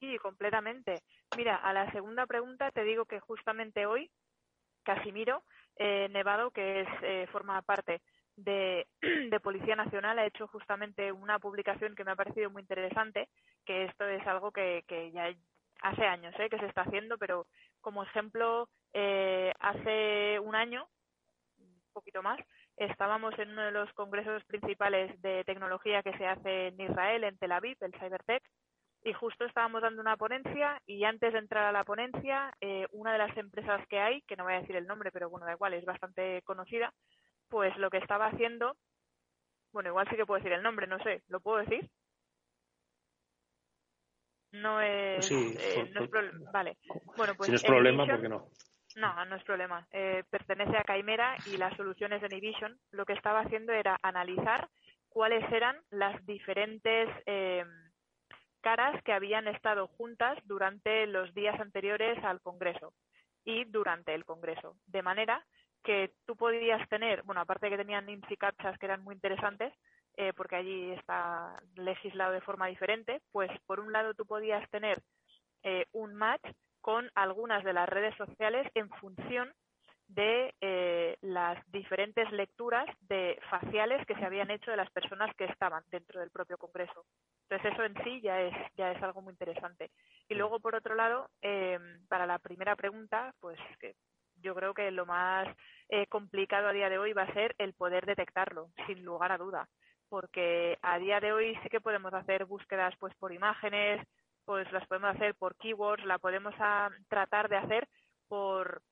[0.00, 1.02] Sí, completamente.
[1.36, 4.10] Mira, a la segunda pregunta te digo que justamente hoy
[4.82, 5.44] Casimiro
[5.76, 8.00] eh, Nevado, que es, eh, forma parte
[8.36, 8.86] de,
[9.42, 13.28] Policía Nacional, ha hecho justamente una publicación que me ha parecido muy interesante,
[13.64, 15.30] que esto es algo que, que ya
[15.82, 16.48] hace años ¿eh?
[16.48, 17.46] que se está haciendo, pero
[17.80, 20.88] como ejemplo, eh, hace un año,
[21.58, 22.38] un poquito más,
[22.76, 27.38] estábamos en uno de los congresos principales de tecnología que se hace en Israel, en
[27.38, 28.42] Tel Aviv, el Cybertech,
[29.02, 33.12] y justo estábamos dando una ponencia y antes de entrar a la ponencia, eh, una
[33.12, 35.52] de las empresas que hay, que no voy a decir el nombre, pero bueno, da
[35.52, 36.92] igual, es bastante conocida,
[37.50, 38.76] pues lo que estaba haciendo,
[39.72, 41.90] bueno, igual sí que puedo decir el nombre, no sé, ¿lo puedo decir?
[44.52, 46.10] No es, sí, eh, no es
[46.52, 46.78] vale.
[47.16, 48.48] Bueno, pues si no es problema, ¿por qué no?
[48.96, 49.86] No, no es problema.
[49.92, 54.68] Eh, pertenece a Caimera y las soluciones de Nivision lo que estaba haciendo era analizar
[55.08, 57.64] cuáles eran las diferentes eh,
[58.60, 62.92] caras que habían estado juntas durante los días anteriores al Congreso
[63.44, 64.76] y durante el Congreso.
[64.86, 65.46] De manera
[65.82, 69.14] que tú podías tener, bueno, aparte de que tenían IMSS y CAPTCHAs que eran muy
[69.14, 69.72] interesantes,
[70.16, 75.02] eh, porque allí está legislado de forma diferente, pues por un lado tú podías tener
[75.62, 76.44] eh, un match
[76.80, 79.52] con algunas de las redes sociales en función
[80.14, 85.44] de eh, las diferentes lecturas de faciales que se habían hecho de las personas que
[85.44, 87.04] estaban dentro del propio Congreso.
[87.48, 89.90] Entonces eso en sí ya es ya es algo muy interesante.
[90.28, 93.94] Y luego por otro lado, eh, para la primera pregunta, pues que
[94.40, 95.48] yo creo que lo más
[95.88, 99.38] eh, complicado a día de hoy va a ser el poder detectarlo, sin lugar a
[99.38, 99.68] duda,
[100.08, 104.06] porque a día de hoy sí que podemos hacer búsquedas pues por imágenes,
[104.44, 107.88] pues las podemos hacer por keywords, la podemos a, tratar de hacer
[108.28, 108.82] por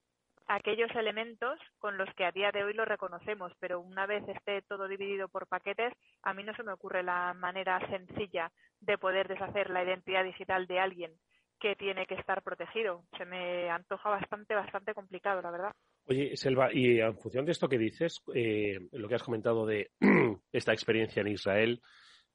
[0.46, 4.62] aquellos elementos con los que a día de hoy lo reconocemos, pero una vez esté
[4.62, 9.28] todo dividido por paquetes, a mí no se me ocurre la manera sencilla de poder
[9.28, 11.12] deshacer la identidad digital de alguien
[11.60, 13.04] que tiene que estar protegido.
[13.16, 15.72] Se me antoja bastante, bastante complicado, la verdad.
[16.06, 19.90] Oye, Selva, y en función de esto que dices, eh, lo que has comentado de
[20.52, 21.82] esta experiencia en Israel,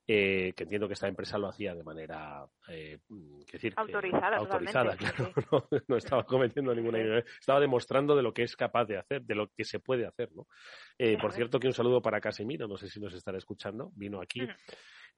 [0.05, 2.99] eh, que entiendo que esta empresa lo hacía de manera eh,
[3.49, 5.33] decir, autorizada, autorizada claro,
[5.87, 9.47] no, estaba cometiendo ninguna estaba demostrando de lo que es capaz de hacer, de lo
[9.47, 10.47] que se puede hacer, ¿no?
[10.97, 14.19] Eh, por cierto, que un saludo para Casemiro, no sé si nos estará escuchando, vino
[14.19, 14.41] aquí.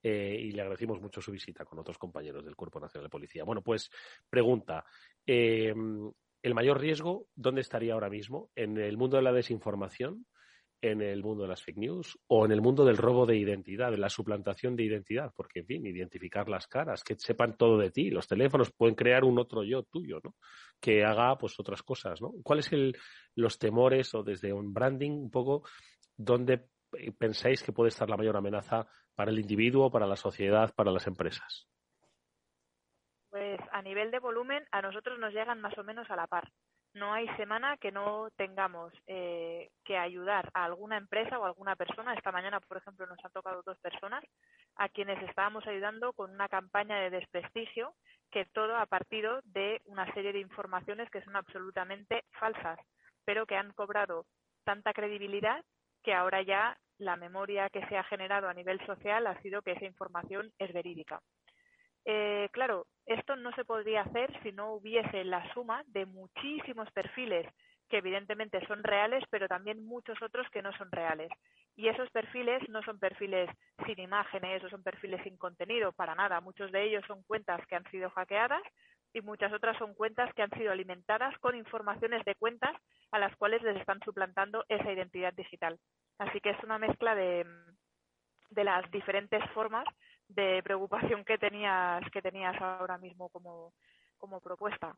[0.04, 3.44] Eh, y le agradecemos mucho su visita con otros compañeros del Cuerpo Nacional de Policía.
[3.44, 3.90] Bueno, pues
[4.30, 4.86] pregunta,
[5.26, 8.52] ¿el mayor riesgo dónde estaría ahora mismo?
[8.56, 10.28] ¿En el mundo de la desinformación?
[10.82, 13.92] En el mundo de las fake news o en el mundo del robo de identidad,
[13.92, 17.92] de la suplantación de identidad, porque, en fin, identificar las caras, que sepan todo de
[17.92, 18.10] ti.
[18.10, 20.36] Los teléfonos pueden crear un otro yo tuyo, ¿no?
[20.80, 22.34] Que haga, pues, otras cosas, ¿no?
[22.44, 22.94] ¿Cuáles son
[23.36, 25.64] los temores o desde un branding un poco
[26.16, 26.68] dónde
[27.18, 31.08] pensáis que puede estar la mayor amenaza para el individuo, para la sociedad, para las
[31.08, 31.68] empresas?
[33.30, 36.52] Pues a nivel de volumen, a nosotros nos llegan más o menos a la par
[36.96, 42.14] no hay semana que no tengamos eh, que ayudar a alguna empresa o alguna persona.
[42.14, 44.24] Esta mañana, por ejemplo, nos han tocado dos personas
[44.78, 47.94] a quienes estábamos ayudando con una campaña de desprestigio
[48.32, 52.80] que todo ha partido de una serie de informaciones que son absolutamente falsas,
[53.26, 54.26] pero que han cobrado
[54.64, 55.64] tanta credibilidad
[56.02, 59.74] que ahora ya la memoria que se ha generado a nivel social ha sido que
[59.74, 61.20] esa información es verídica.
[62.06, 67.48] Eh, claro, esto no se podría hacer si no hubiese la suma de muchísimos perfiles
[67.90, 71.32] que evidentemente son reales, pero también muchos otros que no son reales.
[71.76, 73.50] Y esos perfiles no son perfiles
[73.86, 76.42] sin imágenes o son perfiles sin contenido, para nada.
[76.42, 78.64] Muchos de ellos son cuentas que han sido hackeadas
[79.14, 82.76] y muchas otras son cuentas que han sido alimentadas con informaciones de cuentas
[83.12, 85.78] a las cuales les están suplantando esa identidad digital.
[86.18, 87.46] Así que es una mezcla de,
[88.50, 89.86] de las diferentes formas
[90.28, 93.74] de preocupación que tenías que tenías ahora mismo como,
[94.18, 94.96] como propuesta.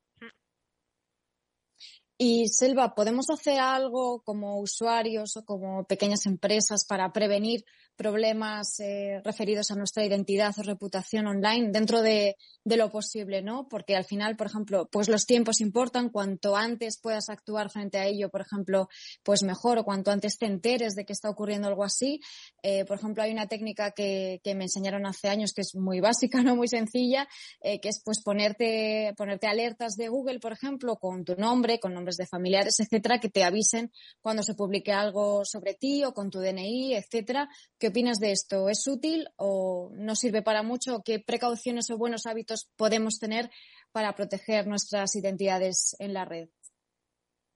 [2.20, 7.64] Y Selva, ¿podemos hacer algo como usuarios o como pequeñas empresas para prevenir
[7.98, 13.68] problemas eh, referidos a nuestra identidad o reputación online dentro de, lo posible, ¿no?
[13.68, 16.10] Porque al final, por ejemplo, pues los tiempos importan.
[16.10, 18.88] Cuanto antes puedas actuar frente a ello, por ejemplo,
[19.24, 22.20] pues mejor, o cuanto antes te enteres de que está ocurriendo algo así.
[22.62, 26.42] Eh, por ejemplo, hay una técnica que, me enseñaron hace años que es muy básica,
[26.44, 27.28] no muy sencilla,
[27.62, 31.94] eh, que es pues ponerte, ponerte alertas de Google, por ejemplo, con tu nombre, con
[32.16, 33.92] de familiares, etcétera, que te avisen
[34.22, 37.50] cuando se publique algo sobre ti o con tu DNI, etcétera,
[37.80, 38.70] ¿Qué opinas de esto?
[38.70, 41.02] ¿Es útil o no sirve para mucho?
[41.06, 43.50] ¿Qué precauciones o buenos hábitos podemos tener
[43.92, 46.50] para proteger nuestras identidades en la red?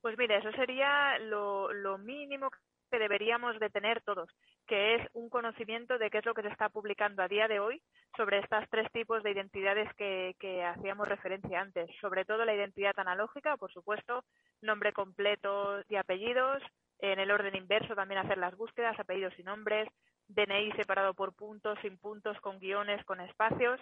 [0.02, 2.50] Pues mire, eso sería lo, lo mínimo
[2.92, 4.30] que deberíamos de tener todos,
[4.72, 7.60] que es un conocimiento de qué es lo que se está publicando a día de
[7.60, 7.82] hoy
[8.16, 11.90] sobre estos tres tipos de identidades que, hacíamos referencia antes.
[12.00, 14.24] Sobre todo la identidad analógica, por supuesto,
[14.62, 16.64] nombre completo y apellidos,
[17.00, 19.90] en el orden inverso también hacer las búsquedas, apellidos y nombres,
[20.30, 23.78] DNI separado por puntos, sin puntos, con guiones, con espacios.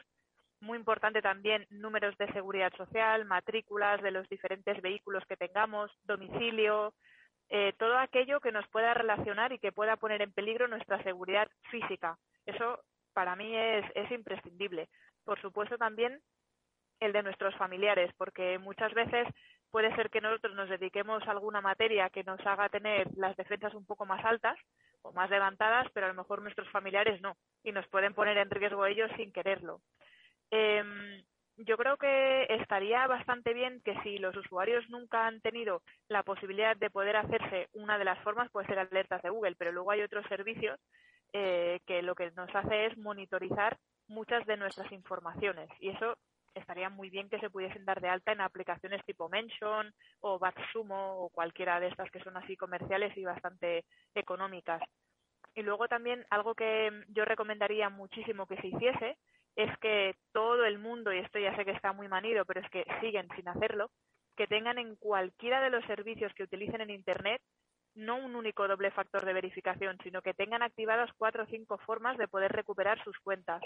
[0.59, 6.95] Muy importante también números de seguridad social, matrículas de los diferentes vehículos que tengamos, domicilio,
[7.49, 11.47] eh, todo aquello que nos pueda relacionar y que pueda poner en peligro nuestra seguridad
[11.71, 12.17] física.
[12.45, 12.79] Eso
[13.13, 14.89] para mí es, es imprescindible.
[15.23, 16.21] Por supuesto también
[16.99, 19.27] el de nuestros familiares, porque muchas veces
[19.71, 23.73] puede ser que nosotros nos dediquemos a alguna materia que nos haga tener las defensas
[23.73, 24.57] un poco más altas
[25.01, 28.49] o más levantadas, pero a lo mejor nuestros familiares no, y nos pueden poner en
[28.49, 29.81] riesgo ellos sin quererlo.
[30.51, 31.23] Em,
[31.65, 36.77] yo creo que estaría bastante bien que si los usuarios nunca han tenido la posibilidad
[36.77, 40.01] de poder hacerse una de las formas, puede ser alertas de Google, pero luego hay
[40.01, 40.79] otros servicios
[41.33, 46.17] eh, que lo que nos hace es monitorizar muchas de nuestras informaciones y eso
[46.55, 51.19] estaría muy bien que se pudiesen dar de alta en aplicaciones tipo Mention o Batsumo
[51.19, 53.85] o cualquiera de estas que son así comerciales y bastante
[54.15, 54.81] económicas.
[55.55, 59.17] Y luego también algo que yo recomendaría muchísimo que se hiciese
[59.55, 62.69] es que todo el mundo, y esto ya sé que está muy manido, pero es
[62.69, 63.91] que siguen sin hacerlo,
[64.35, 67.41] que tengan en cualquiera de los servicios que utilicen en Internet
[67.95, 72.17] no un único doble factor de verificación, sino que tengan activadas cuatro o cinco formas
[72.17, 73.61] de poder recuperar sus cuentas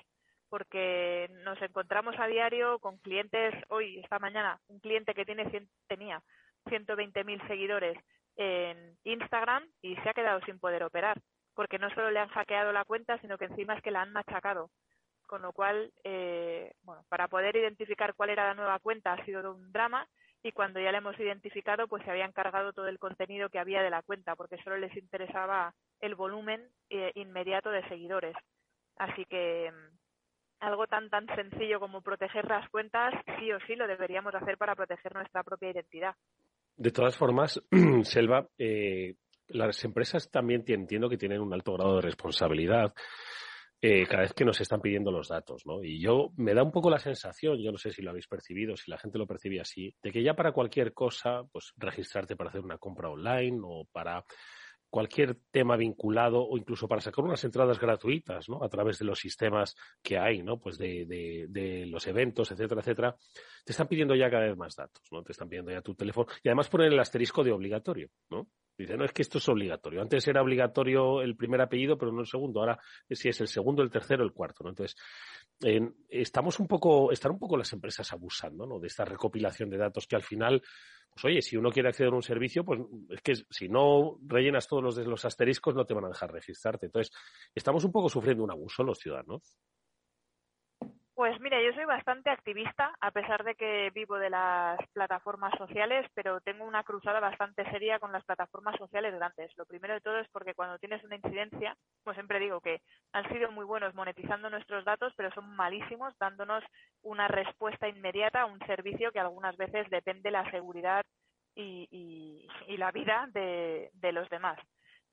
[0.54, 5.50] porque nos encontramos a diario con clientes, hoy, esta mañana, un cliente que tiene,
[5.88, 6.22] tenía
[6.66, 7.98] 120.000 seguidores
[8.36, 11.20] en Instagram y se ha quedado sin poder operar,
[11.56, 14.14] porque no solo le han hackeado la cuenta, sino que encima es que la han
[14.14, 14.70] machacado.
[15.34, 19.52] Con lo cual, eh, bueno, para poder identificar cuál era la nueva cuenta ha sido
[19.52, 20.08] un drama
[20.44, 23.82] y cuando ya la hemos identificado, pues se habían cargado todo el contenido que había
[23.82, 26.62] de la cuenta, porque solo les interesaba el volumen
[26.92, 28.36] eh, inmediato de seguidores.
[28.98, 29.72] Así que
[30.60, 34.76] algo tan tan sencillo como proteger las cuentas, sí o sí lo deberíamos hacer para
[34.76, 36.14] proteger nuestra propia identidad.
[36.78, 37.60] De todas formas,
[38.04, 39.16] Selva, eh,
[39.48, 42.94] las empresas también entiendo que tienen un alto grado de responsabilidad
[43.86, 45.84] eh, cada vez que nos están pidiendo los datos, ¿no?
[45.84, 48.78] Y yo me da un poco la sensación, yo no sé si lo habéis percibido,
[48.78, 52.50] si la gente lo percibe así, de que ya para cualquier cosa, pues registrarte para
[52.50, 54.24] hacer una compra online o para
[54.94, 58.64] cualquier tema vinculado o incluso para sacar unas entradas gratuitas, ¿no?
[58.64, 60.60] A través de los sistemas que hay, ¿no?
[60.60, 63.16] Pues de, de, de, los eventos, etcétera, etcétera.
[63.66, 65.24] Te están pidiendo ya cada vez más datos, ¿no?
[65.24, 68.50] Te están pidiendo ya tu teléfono y además poner el asterisco de obligatorio, ¿no?
[68.78, 70.00] Dice, no, es que esto es obligatorio.
[70.00, 72.60] Antes era obligatorio el primer apellido, pero no el segundo.
[72.60, 72.80] Ahora
[73.10, 74.64] si es el segundo, el tercero, el cuarto.
[74.64, 74.70] ¿no?
[74.70, 74.96] Entonces,
[76.10, 78.80] estamos un poco, están un poco las empresas abusando ¿no?
[78.80, 80.62] de esta recopilación de datos que al final,
[81.12, 84.68] pues oye, si uno quiere acceder a un servicio, pues es que si no rellenas
[84.68, 86.88] todos los, los asteriscos no te van a dejar registrarte.
[86.88, 87.14] Entonces,
[87.56, 89.58] estamos un poco sufriendo un abuso los ciudadanos.
[91.16, 96.07] Pues mira, yo soy bastante activista, a pesar de que vivo de las plataformas sociales,
[96.16, 99.55] pero tengo una cruzada bastante seria con las plataformas sociales grandes.
[99.55, 103.30] Lo primero de todo es porque cuando tienes una incidencia, pues siempre digo que han
[103.30, 106.64] sido muy buenos monetizando nuestros datos, pero son malísimos dándonos
[107.03, 111.03] una respuesta inmediata a un servicio que algunas veces depende la seguridad
[111.55, 112.47] y,
[112.80, 114.57] la vida de los demás.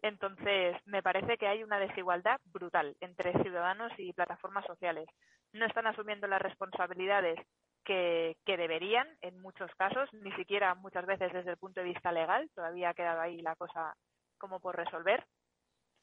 [0.02, 5.06] Entonces, me parece que hay una desigualdad brutal entre ciudadanos y plataformas sociales
[5.52, 7.38] no están asumiendo las responsabilidades
[7.84, 12.50] que, deberían en muchos casos, ni siquiera muchas veces desde el punto de vista legal,
[12.54, 13.94] todavía ha quedado ahí la cosa
[14.38, 15.24] como por resolver.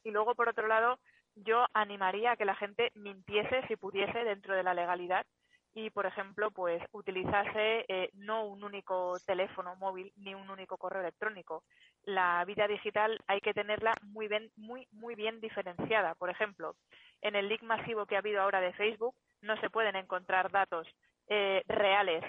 [0.04, 0.98] Y luego, por otro lado,
[1.34, 5.24] yo animaría a que la gente mintiese si pudiese dentro de la legalidad
[5.74, 11.02] y, por ejemplo, pues utilizase eh, no un único teléfono móvil ni un único correo
[11.02, 11.62] electrónico.
[12.04, 16.14] La vida digital hay que tenerla muy bien, muy, muy bien diferenciada.
[16.16, 16.74] Por ejemplo,
[17.20, 20.86] en el leak masivo que ha habido ahora de Facebook, no se pueden encontrar datos
[21.28, 22.24] eh, reales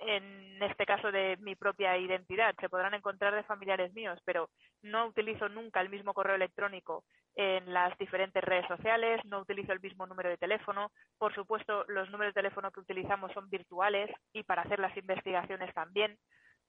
[0.00, 2.54] en este caso de mi propia identidad.
[2.60, 4.50] Se podrán encontrar de familiares míos, pero
[4.82, 7.04] no utilizo nunca el mismo correo electrónico
[7.34, 10.90] en las diferentes redes sociales, no utilizo el mismo número de teléfono.
[11.18, 15.72] Por supuesto, los números de teléfono que utilizamos son virtuales y para hacer las investigaciones
[15.74, 16.18] también,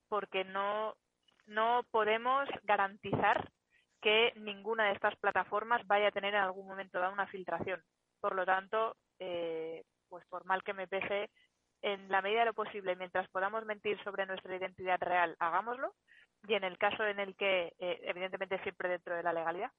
[0.07, 0.95] porque no,
[1.47, 3.49] no podemos garantizar
[4.01, 7.81] que ninguna de estas plataformas vaya a tener en algún momento dado una filtración.
[8.21, 11.29] Por lo tanto, eh, pues por mal que me pese,
[11.81, 15.93] en la medida de lo posible, mientras podamos mentir sobre nuestra identidad real, hagámoslo.
[16.47, 19.71] Y en el caso en el que, eh, evidentemente siempre dentro de la legalidad,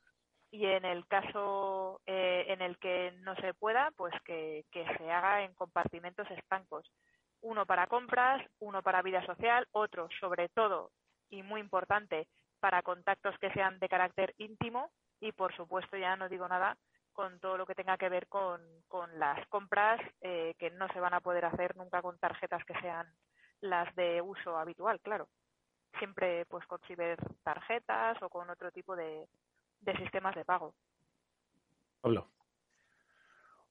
[0.50, 5.10] y en el caso eh, en el que no se pueda, pues que, que se
[5.10, 6.90] haga en compartimentos estancos.
[7.40, 10.90] Uno para compras, uno para vida social, otro sobre todo
[11.30, 12.28] y muy importante
[12.58, 16.76] para contactos que sean de carácter íntimo y por supuesto ya no digo nada
[17.12, 18.60] con todo lo que tenga que ver con,
[19.16, 23.06] las compras eh, que no se van a poder hacer nunca con tarjetas que sean
[23.60, 25.28] las de uso habitual, claro.
[25.98, 26.80] Siempre pues con
[27.42, 29.26] tarjetas o con otro tipo de,
[29.98, 30.74] sistemas de pago.
[32.00, 32.28] Pablo.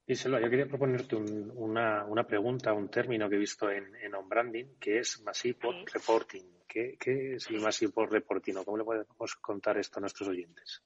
[0.05, 4.79] Isela, yo quería proponerte una, una, pregunta, un término que he visto en, en OnBranding,
[4.79, 5.59] que es Massive
[5.93, 6.59] Reporting.
[6.67, 10.83] ¿Qué, ¿Qué, es el Massive Reporting o cómo le podemos contar esto a nuestros oyentes?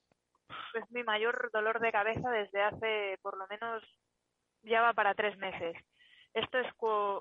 [0.74, 3.82] Es mi mayor dolor de cabeza desde hace por lo menos
[4.62, 5.76] ya va para tres meses.
[6.32, 6.66] Esto es,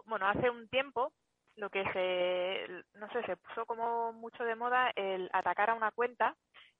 [0.05, 1.13] bueno, hace un tiempo
[1.55, 5.91] lo que se, no sé, se puso como mucho de moda el atacar a una
[5.91, 6.35] cuenta.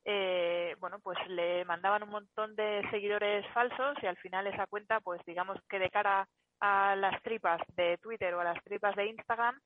[0.06, 5.00] Eh, bueno, pues le mandaban un montón de seguidores falsos y al final esa cuenta,
[5.00, 6.28] pues digamos que de cara
[6.60, 9.60] a las tripas de Twitter o a las tripas de Instagram,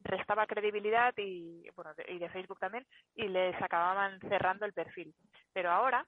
[0.00, 5.14] restaba credibilidad y, bueno, y de Facebook también, y les acababan cerrando el perfil.
[5.52, 6.06] Pero ahora,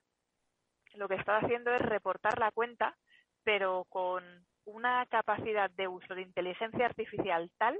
[0.95, 2.95] lo que está haciendo es reportar la cuenta,
[3.43, 4.23] pero con
[4.65, 7.77] una capacidad de uso de inteligencia artificial tal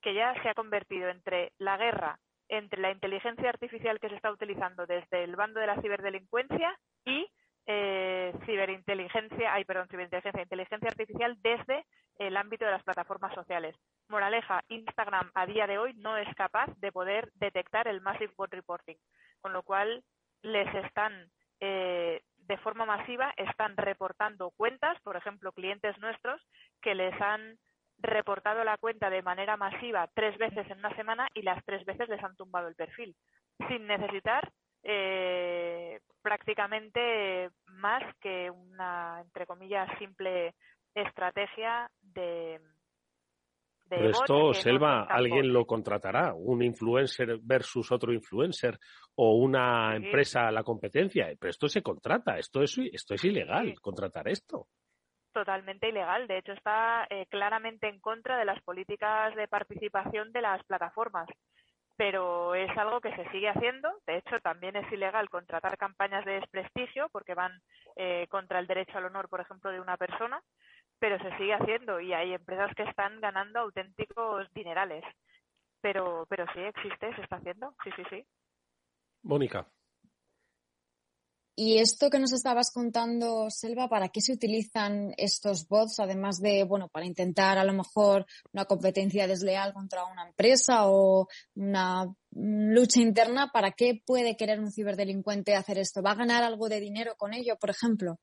[0.00, 4.30] que ya se ha convertido entre la guerra entre la inteligencia artificial que se está
[4.30, 7.26] utilizando desde el bando de la ciberdelincuencia y
[7.66, 11.86] eh, ciberinteligencia, ay, perdón, ciberinteligencia, inteligencia artificial desde
[12.18, 13.74] el ámbito de las plataformas sociales.
[14.08, 18.52] Moraleja, Instagram a día de hoy no es capaz de poder detectar el Massive Bot
[18.52, 18.96] Reporting,
[19.40, 20.04] con lo cual
[20.42, 21.30] les están
[21.60, 22.20] eh,
[22.54, 26.40] de forma masiva están reportando cuentas, por ejemplo, clientes nuestros
[26.80, 27.58] que les han
[27.98, 32.08] reportado la cuenta de manera masiva tres veces en una semana y las tres veces
[32.08, 33.16] les han tumbado el perfil,
[33.66, 34.52] sin necesitar
[34.84, 40.54] eh, prácticamente más que una, entre comillas, simple
[40.94, 42.60] estrategia de,
[43.88, 48.78] pero esto, Selva, alguien lo contratará, un influencer versus otro influencer
[49.16, 51.26] o una empresa a la competencia.
[51.38, 54.68] Pero esto se contrata, esto es, esto es ilegal, contratar esto.
[55.32, 56.26] Totalmente ilegal.
[56.26, 61.28] De hecho, está eh, claramente en contra de las políticas de participación de las plataformas.
[61.96, 63.88] Pero es algo que se sigue haciendo.
[64.06, 67.52] De hecho, también es ilegal contratar campañas de desprestigio porque van
[67.96, 70.40] eh, contra el derecho al honor, por ejemplo, de una persona
[70.98, 75.04] pero se sigue haciendo y hay empresas que están ganando auténticos dinerales.
[75.80, 78.26] Pero, pero sí existe, se está haciendo, sí, sí, sí.
[79.22, 79.66] Mónica.
[81.56, 86.00] Y esto que nos estabas contando, Selva, ¿para qué se utilizan estos bots?
[86.00, 91.28] Además de, bueno, para intentar a lo mejor una competencia desleal contra una empresa o
[91.54, 96.02] una lucha interna, ¿para qué puede querer un ciberdelincuente hacer esto?
[96.02, 98.18] ¿Va a ganar algo de dinero con ello, por ejemplo?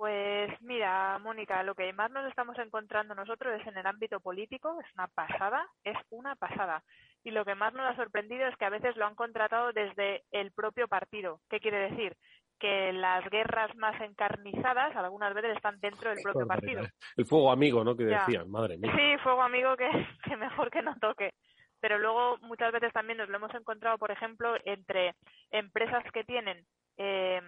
[0.00, 4.78] Pues mira, Mónica, lo que más nos estamos encontrando nosotros es en el ámbito político,
[4.80, 6.82] es una pasada, es una pasada.
[7.22, 10.22] Y lo que más nos ha sorprendido es que a veces lo han contratado desde
[10.30, 11.42] el propio partido.
[11.50, 12.16] ¿Qué quiere decir?
[12.58, 16.82] Que las guerras más encarnizadas algunas veces están dentro del propio partido.
[17.18, 17.94] El fuego amigo, ¿no?
[17.94, 18.94] Que decían, madre mía.
[18.96, 19.90] Sí, fuego amigo que,
[20.24, 21.34] que mejor que no toque
[21.82, 25.14] pero luego muchas veces también nos lo hemos encontrado, por ejemplo, entre
[25.50, 26.62] empresas que tienen
[26.98, 27.40] eh,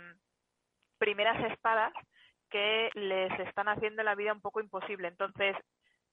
[0.98, 1.92] primeras espadas
[2.53, 5.09] que les están haciendo la vida un poco imposible.
[5.09, 5.57] Entonces,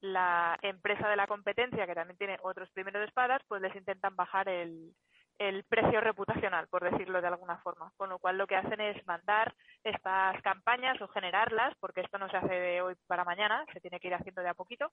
[0.01, 4.47] la empresa de la competencia, que también tiene otros primeros espadas, pues les intentan bajar
[4.47, 4.93] el,
[5.39, 7.91] el precio reputacional, por decirlo de alguna forma.
[7.97, 12.29] Con lo cual lo que hacen es mandar estas campañas o generarlas, porque esto no
[12.29, 14.91] se hace de hoy para mañana, se tiene que ir haciendo de a poquito.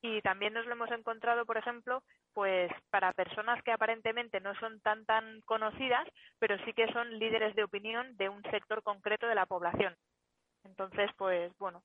[0.00, 2.02] Y también nos lo hemos encontrado, por ejemplo,
[2.32, 6.08] pues para personas que aparentemente no son tan tan conocidas,
[6.38, 9.96] pero sí que son líderes de opinión de un sector concreto de la población.
[10.64, 11.82] Entonces, pues bueno,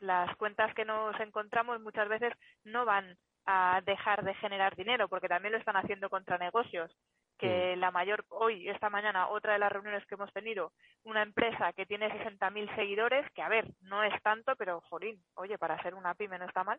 [0.00, 2.32] las cuentas que nos encontramos muchas veces
[2.64, 6.90] no van a dejar de generar dinero, porque también lo están haciendo contra negocios.
[7.38, 10.72] Que la mayor, hoy, esta mañana, otra de las reuniones que hemos tenido,
[11.04, 15.56] una empresa que tiene 60.000 seguidores, que a ver, no es tanto, pero jolín, oye,
[15.56, 16.78] para ser una pyme no está mal.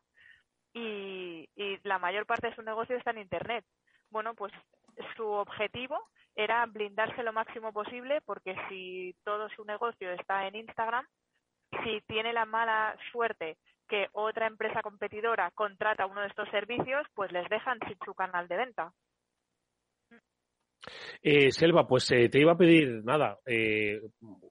[0.73, 3.65] Y, y la mayor parte de su negocio está en Internet.
[4.11, 4.53] Bueno, pues
[5.15, 5.99] su objetivo
[6.35, 11.05] era blindarse lo máximo posible porque si todo su negocio está en Instagram,
[11.83, 13.57] si tiene la mala suerte
[13.87, 18.47] que otra empresa competidora contrata uno de estos servicios, pues les dejan sin su canal
[18.47, 18.93] de venta.
[21.21, 24.01] Eh, Selva, pues eh, te iba a pedir nada, eh,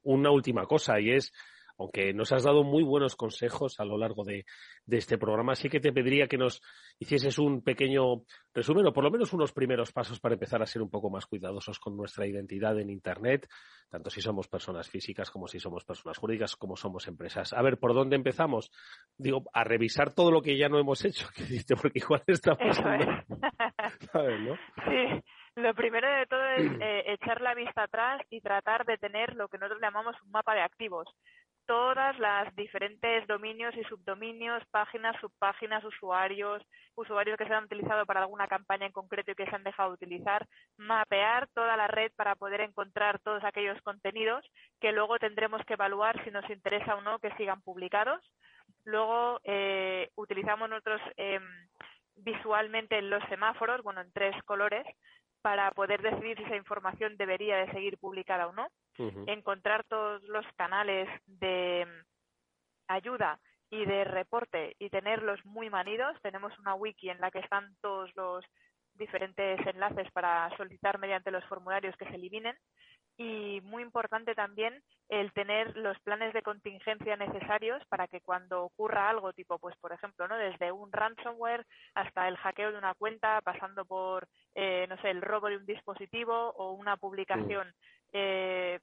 [0.03, 1.33] una última cosa y es
[1.81, 4.45] aunque nos has dado muy buenos consejos a lo largo de,
[4.87, 6.61] este programa, sí que te pediría que nos
[6.99, 10.83] hicieses un pequeño resumen o por lo menos unos primeros pasos para empezar a ser
[10.83, 13.49] un poco más cuidadosos con nuestra identidad en Internet,
[13.89, 17.55] tanto si somos personas físicas como si somos personas jurídicas, como somos empresas.
[17.55, 18.71] A ver, ¿por dónde empezamos?
[19.17, 21.29] Digo, a revisar todo lo que ya no hemos hecho,
[21.81, 22.77] porque igual estamos...
[24.13, 24.55] ¿Sabes, no?
[24.85, 25.23] Sí.
[25.57, 29.49] Lo primero de todo es eh, echar la vista atrás y tratar de tener lo
[29.49, 31.09] que nosotros llamamos un mapa de activos
[31.71, 36.61] todas las diferentes dominios y subdominios, páginas, subpáginas, usuarios,
[36.97, 39.91] usuarios que se han utilizado para alguna campaña en concreto y que se han dejado
[39.91, 40.49] de utilizar,
[40.79, 44.45] mapear toda la red para poder encontrar todos aquellos contenidos
[44.81, 48.21] que luego tendremos que evaluar si nos interesa o no que sigan publicados.
[48.85, 51.69] Luego eh, utilizamos nosotros em,
[52.17, 54.85] visualmente los semáforos, bueno, en tres colores,
[55.41, 58.67] para poder decidir si esa información debería de seguir publicada o no,
[59.27, 61.87] encontrar todos los canales de
[62.89, 63.39] ayuda
[63.71, 66.17] y de reporte y tenerlos muy manidos.
[66.23, 68.45] Tenemos una wiki en la que están todos los
[68.95, 72.57] diferentes enlaces para solicitar mediante los formularios que se eliminen.
[73.17, 79.11] Y muy importante también el tener los planes de contingencia necesarios para que cuando ocurra
[79.11, 83.43] algo tipo pues por ejemplo no desde un ransomware hasta el hackeo de una cuenta
[83.43, 87.71] pasando por eh, no sé el robo de un dispositivo o una publicación
[88.13, 88.79] eh,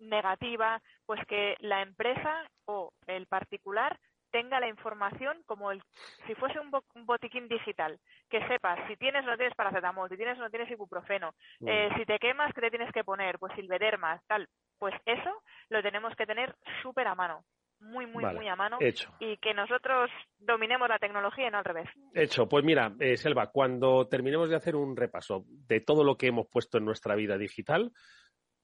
[0.00, 3.98] negativa pues que la empresa o el particular
[4.30, 5.82] tenga la información como el,
[6.26, 6.70] si fuese un,
[7.04, 7.98] botiquín digital,
[8.28, 11.34] que sepas si tienes o no tienes paracetamol, si tienes o no tienes ibuprofeno,
[11.66, 13.38] eh, si te quemas, ¿qué te tienes que poner?
[13.38, 14.48] Pues silvedermas, tal.
[14.78, 17.44] Pues eso lo tenemos que tener súper a mano,
[17.80, 18.78] muy, muy, muy a mano.
[18.80, 19.10] Hecho.
[19.20, 21.88] Y que nosotros dominemos la tecnología y no al revés.
[22.14, 22.48] Hecho.
[22.48, 26.46] Pues mira, eh, Selva, cuando terminemos de hacer un repaso de todo lo que hemos
[26.46, 27.92] puesto en nuestra vida digital,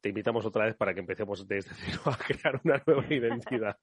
[0.00, 3.76] te invitamos otra vez para que empecemos desde cero a crear una nueva identidad.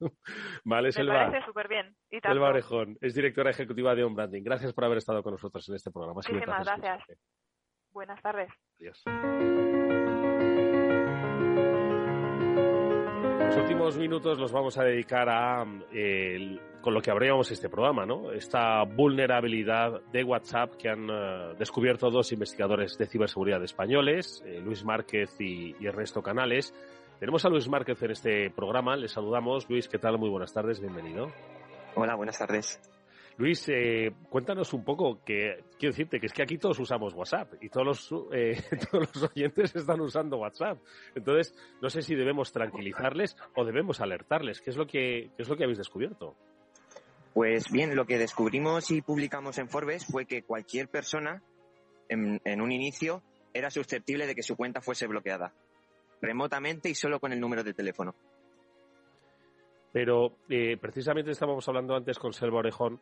[0.63, 1.13] ¿Vale, Selva?
[1.13, 1.95] Me parece súper bien.
[2.21, 4.43] Selva Orejón es directora ejecutiva de On Branding.
[4.43, 6.15] Gracias por haber estado con nosotros en este programa.
[6.15, 7.19] Muchísimas gracias.
[7.91, 8.49] Buenas tardes.
[8.79, 9.82] Adiós.
[13.45, 15.65] Los últimos minutos los vamos a dedicar a
[16.83, 18.31] con lo que abríamos este programa, ¿no?
[18.33, 24.83] Esta vulnerabilidad de WhatsApp que han eh, descubierto dos investigadores de ciberseguridad españoles, eh, Luis
[24.83, 26.73] Márquez y, y, Ernesto Canales.
[27.19, 28.97] Tenemos a Luis Márquez en este programa.
[28.97, 29.67] Le saludamos.
[29.69, 30.17] Luis, ¿qué tal?
[30.17, 30.81] Muy buenas tardes.
[30.81, 31.31] Bienvenido.
[31.95, 32.92] Hola, buenas tardes.
[33.37, 37.53] Luis, eh, cuéntanos un poco, que quiero decirte que es que aquí todos usamos WhatsApp
[37.61, 38.61] y todos los, eh,
[38.91, 40.79] todos los oyentes están usando WhatsApp.
[41.15, 44.61] Entonces, no sé si debemos tranquilizarles o debemos alertarles.
[44.61, 46.35] ¿Qué es lo que, qué es lo que habéis descubierto?
[47.33, 51.41] Pues bien, lo que descubrimos y publicamos en Forbes fue que cualquier persona,
[52.07, 53.23] en, en un inicio,
[53.53, 55.53] era susceptible de que su cuenta fuese bloqueada.
[56.21, 58.15] remotamente y solo con el número de teléfono.
[59.93, 62.99] Pero eh, precisamente estábamos hablando antes con Selva Orejón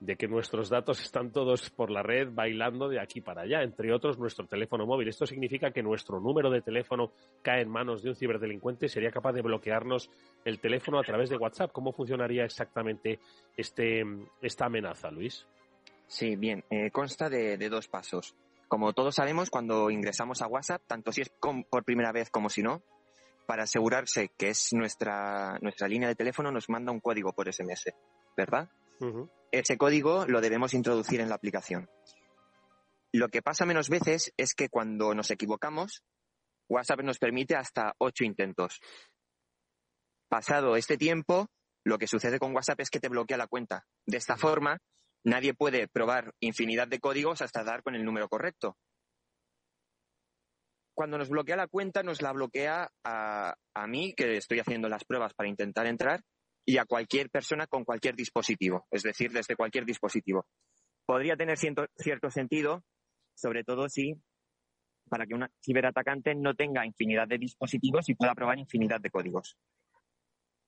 [0.00, 3.92] de que nuestros datos están todos por la red bailando de aquí para allá, entre
[3.92, 5.08] otros nuestro teléfono móvil.
[5.08, 7.12] Esto significa que nuestro número de teléfono
[7.42, 10.10] cae en manos de un ciberdelincuente y sería capaz de bloquearnos
[10.44, 11.70] el teléfono a través de WhatsApp.
[11.70, 13.20] ¿Cómo funcionaría exactamente
[13.56, 14.02] este,
[14.40, 15.46] esta amenaza, Luis?
[16.06, 18.34] Sí, bien, eh, consta de, de, dos pasos.
[18.66, 22.62] Como todos sabemos, cuando ingresamos a WhatsApp, tanto si es por primera vez como si
[22.62, 22.82] no,
[23.50, 27.92] para asegurarse que es nuestra, nuestra línea de teléfono, nos manda un código por SMS,
[28.36, 28.70] ¿verdad?
[29.50, 31.90] Ese código lo debemos introducir en la aplicación.
[33.12, 36.04] Lo que pasa menos veces es que cuando nos equivocamos,
[36.68, 38.78] WhatsApp nos permite hasta ocho intentos.
[40.28, 41.48] Pasado este tiempo,
[41.82, 43.84] lo que sucede con WhatsApp es que te bloquea la cuenta.
[44.06, 44.78] De esta forma,
[45.24, 48.76] nadie puede probar infinidad de códigos hasta dar con el número correcto.
[51.00, 55.32] Cuando nos bloquea la cuenta, nos la bloquea a, mí, que estoy haciendo las pruebas
[55.32, 56.20] para intentar entrar,
[56.66, 60.44] y a cualquier persona con cualquier dispositivo, es decir, desde cualquier dispositivo.
[61.06, 62.84] Podría tener cierto, cierto sentido,
[63.34, 64.12] sobre todo si
[65.08, 69.56] para que un ciberatacante no tenga infinidad de dispositivos y pueda probar infinidad de códigos.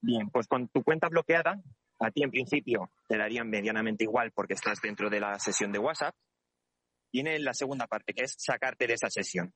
[0.01, 1.61] Bien, pues con tu cuenta bloqueada,
[2.01, 5.79] a ti en principio te darían medianamente igual porque estás dentro de la sesión de
[5.79, 6.15] WhatsApp.
[7.13, 9.53] Viene la segunda parte, que es sacarte de esa sesión.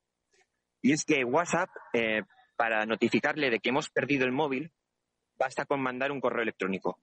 [0.86, 2.22] Y es que WhatsApp, eh,
[2.56, 4.70] para notificarle de que hemos perdido el móvil,
[5.36, 7.00] basta con mandar un correo electrónico.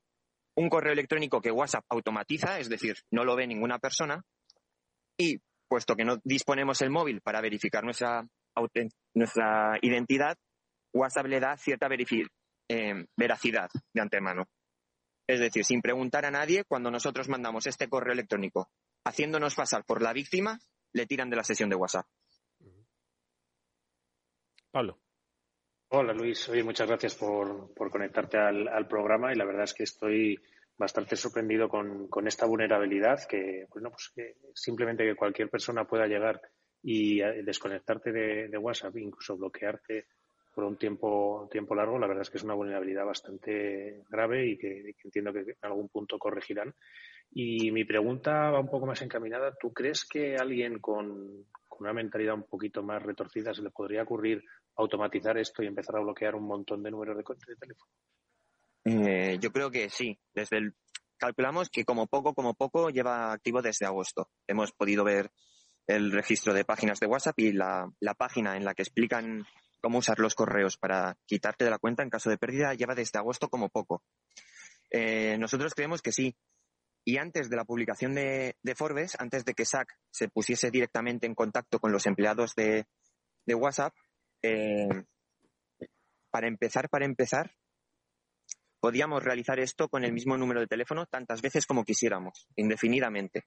[0.55, 4.23] Un correo electrónico que WhatsApp automatiza, es decir, no lo ve ninguna persona,
[5.17, 8.25] y puesto que no disponemos el móvil para verificar nuestra,
[9.81, 10.37] identidad,
[10.93, 11.89] WhatsApp le da cierta
[12.69, 14.45] eh, veracidad de antemano.
[15.27, 18.69] Es decir, sin preguntar a nadie, cuando nosotros mandamos este correo electrónico
[19.03, 20.57] haciéndonos pasar por la víctima,
[20.93, 22.05] le tiran de la sesión de WhatsApp.
[24.73, 24.97] Pablo.
[25.89, 30.39] Hola Luis, oye, muchas gracias por, conectarte al, programa y la verdad es que estoy
[30.75, 36.41] bastante sorprendido con, esta vulnerabilidad que, bueno, pues que simplemente que cualquier persona pueda llegar
[36.81, 40.07] y eh, desconectarte de, WhatsApp, incluso bloquearte
[40.55, 44.57] por un tiempo, tiempo largo, la verdad es que es una vulnerabilidad bastante grave y
[44.57, 46.73] que, entiendo que en algún punto corregirán.
[47.31, 49.55] Y mi pregunta va un poco más encaminada.
[49.59, 54.03] ¿Tú crees que alguien con, con una mentalidad un poquito más retorcida se le podría
[54.03, 54.43] ocurrir
[54.75, 57.91] automatizar esto y empezar a bloquear un montón de números de, de teléfono?
[58.85, 60.19] Eh, yo creo que sí.
[60.33, 60.75] Desde el,
[61.17, 64.29] calculamos que como poco, como poco lleva activo desde agosto.
[64.47, 65.31] Hemos podido ver
[65.87, 69.45] el registro de páginas de WhatsApp y la, página en la que explican
[69.81, 73.19] cómo usar los correos para quitarte de la cuenta en caso de pérdida lleva desde
[73.19, 74.03] agosto como poco.
[74.89, 76.35] Eh, nosotros creemos que sí.
[77.05, 81.35] Y antes de la publicación de, Forbes, antes de que SAC se pusiese directamente en
[81.35, 82.85] contacto con los empleados de
[83.47, 83.93] WhatsApp,
[84.43, 84.87] eh,
[86.29, 87.55] para empezar, para empezar,
[88.79, 93.45] podíamos realizar esto con el mismo número de teléfono tantas veces como quisiéramos, indefinidamente,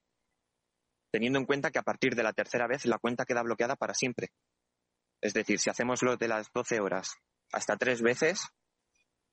[1.11, 3.93] teniendo en cuenta que a partir de la tercera vez la cuenta queda bloqueada para
[3.93, 4.29] siempre.
[5.21, 7.15] Es decir, si hacemos lo de las 12 horas
[7.51, 8.47] hasta tres veces,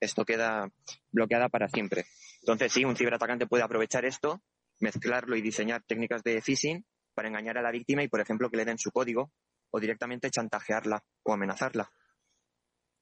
[0.01, 0.69] esto queda
[1.11, 2.05] bloqueada para siempre.
[2.41, 4.43] Entonces, sí, un ciberatacante puede aprovechar esto,
[4.81, 6.85] mezclarlo y diseñar técnicas de phishing
[7.15, 9.33] para engañar a la víctima y, por ejemplo, que le den su código
[9.75, 11.91] o directamente chantajearla o amenazarla.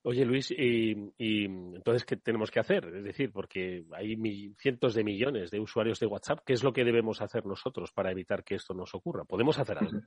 [0.05, 2.87] Oye Luis, y, entonces qué tenemos que hacer?
[2.87, 4.17] Es decir, porque hay
[4.59, 8.11] cientos de millones de usuarios de WhatsApp, ¿qué es lo que debemos hacer nosotros para
[8.11, 9.25] evitar que esto nos ocurra?
[9.25, 10.01] ¿Podemos hacer algo?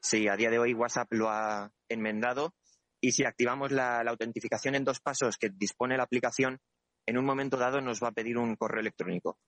[0.00, 2.54] Sí, a día de hoy WhatsApp lo ha enmendado
[3.00, 6.60] y si activamos la, autentificación en dos pasos que dispone la aplicación,
[7.04, 9.38] en un momento dado nos va a pedir un correo electrónico.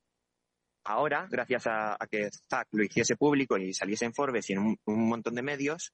[0.85, 5.09] Ahora, gracias a, que ZAC lo hiciese público y saliese en Forbes y en un
[5.09, 5.93] montón de medios,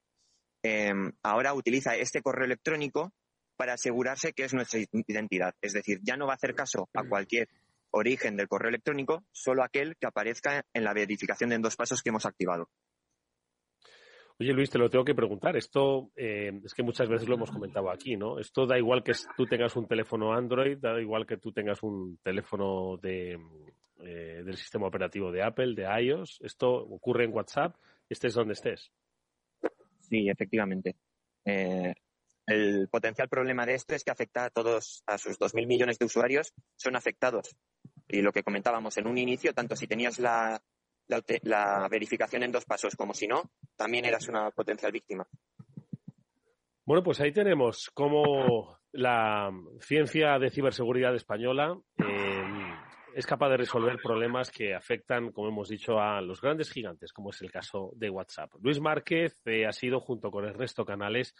[0.63, 3.13] Em, ahora utiliza este correo electrónico
[3.57, 5.55] para asegurarse que es nuestra identidad.
[5.61, 7.49] Es decir, ya no va a hacer caso a cualquier
[7.91, 12.09] origen del correo electrónico, solo aquel que aparezca en la verificación en dos pasos que
[12.09, 12.69] hemos activado.
[14.41, 15.57] Oye Luis, te lo tengo que preguntar.
[15.57, 18.39] Esto eh, es que muchas veces lo hemos comentado aquí, ¿no?
[18.39, 22.19] Esto da igual que tú tengas un teléfono Android, da igual que tú tengas un
[22.23, 23.39] teléfono de,
[24.01, 26.41] eh, del sistema operativo de Apple, de iOS.
[26.43, 27.77] Esto ocurre en WhatsApp,
[28.09, 28.91] estés donde estés.
[30.13, 30.97] Sí, efectivamente.
[31.47, 31.95] Eh,
[32.47, 36.05] el potencial problema de esto es que afecta a todos, a sus 2.000 millones de
[36.05, 37.57] usuarios, son afectados.
[38.09, 40.61] Y lo que comentábamos en un inicio, tanto si tenías la,
[41.91, 45.27] verificación en dos pasos como si no, también eras una potencial víctima.
[46.85, 49.51] Bueno, pues ahí tenemos cómo la
[49.81, 52.42] ciencia de ciberseguridad española eh,
[53.15, 57.31] es capaz de resolver problemas que afectan, como hemos dicho, a los grandes gigantes, como
[57.31, 58.51] es el caso de WhatsApp.
[58.61, 61.35] Luis Márquez eh, ha sido, junto con Ernesto Canales,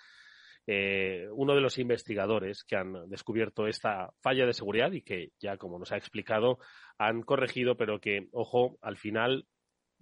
[0.67, 5.57] eh, uno de los investigadores que han descubierto esta falla de seguridad y que ya,
[5.57, 6.59] como nos ha explicado,
[6.99, 9.47] han corregido, pero que, ojo, al final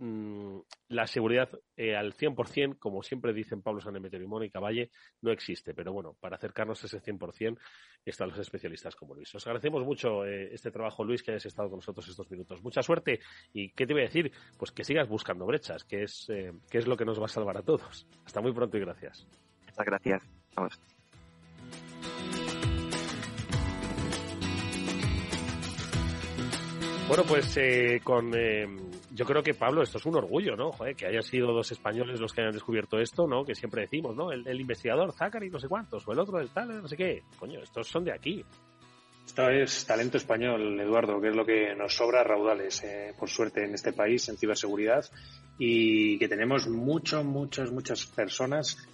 [0.02, 4.90] Mm, la seguridad eh, al 100%, como siempre dicen Pablo Sanemeterio y Mónica Valle,
[5.20, 5.74] no existe.
[5.74, 7.58] Pero bueno, para acercarnos a ese 100%
[8.06, 9.34] están los especialistas como Luis.
[9.34, 12.62] Os agradecemos mucho eh, este trabajo, Luis, que hayas estado con nosotros estos minutos.
[12.62, 13.20] Mucha suerte.
[13.52, 14.32] ¿Y qué te voy a decir?
[14.56, 17.28] Pues que sigas buscando brechas, que es, eh, que es lo que nos va a
[17.28, 18.06] salvar a todos.
[18.24, 19.26] Hasta muy pronto y gracias.
[19.66, 20.22] Muchas gracias.
[20.56, 20.80] Vamos.
[27.06, 27.58] Bueno, pues
[28.02, 28.30] con
[29.12, 30.70] yo creo que, Pablo, esto es un orgullo, ¿no?
[30.72, 33.44] Joder, que hayan sido dos españoles los que hayan descubierto esto, ¿no?
[33.44, 34.30] Que siempre decimos, ¿no?
[34.30, 37.24] El, investigador, Zachary, no sé cuántos, o el otro, el tal, no sé qué.
[37.38, 38.44] Coño, estos son de aquí.
[39.26, 43.64] Esto es talento español, Eduardo, que es lo que nos sobra raudales, eh, por suerte,
[43.64, 45.04] en este país, en ciberseguridad,
[45.58, 48.88] y que tenemos muchos, muchas, muchas personas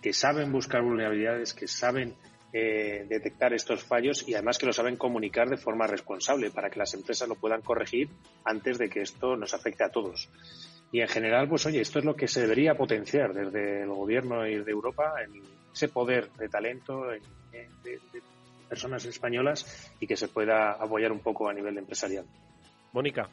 [0.00, 2.14] que saben buscar vulnerabilidades, que saben
[2.52, 6.78] eh, detectar estos fallos y además que lo saben comunicar de forma responsable para que
[6.78, 8.10] las empresas lo puedan corregir
[8.44, 10.28] antes de que esto nos afecte a todos.
[10.92, 14.46] Y en general, pues oye, esto es lo que se debería potenciar desde el gobierno
[14.46, 15.14] y de Europa,
[15.72, 17.20] ese poder de talento de,
[17.82, 18.22] de
[18.68, 22.26] personas españolas y que se pueda apoyar un poco a nivel empresarial.
[22.92, 23.28] Mónica.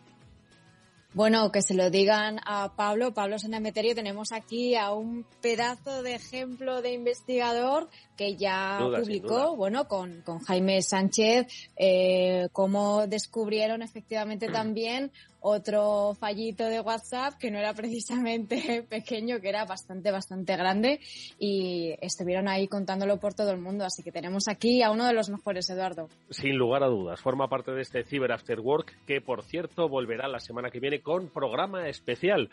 [1.13, 6.13] Bueno, que se lo digan a Pablo, Pablo Senameterio, tenemos aquí a un pedazo de
[6.13, 7.89] ejemplo de investigador
[8.19, 11.47] que ya publicó, bueno, con, con, Jaime Sánchez,
[11.77, 15.09] eh, cómo descubrieron efectivamente también
[15.39, 20.99] otro fallito de WhatsApp que no era precisamente pequeño, que era bastante, bastante grande
[21.39, 23.85] y estuvieron ahí contándolo por todo el mundo.
[23.85, 26.09] Así que tenemos aquí a uno de los mejores, Eduardo.
[26.29, 30.27] Sin lugar a dudas, forma parte de este Cyber After Work que, por cierto, volverá
[30.27, 32.49] la semana que viene con programa especial.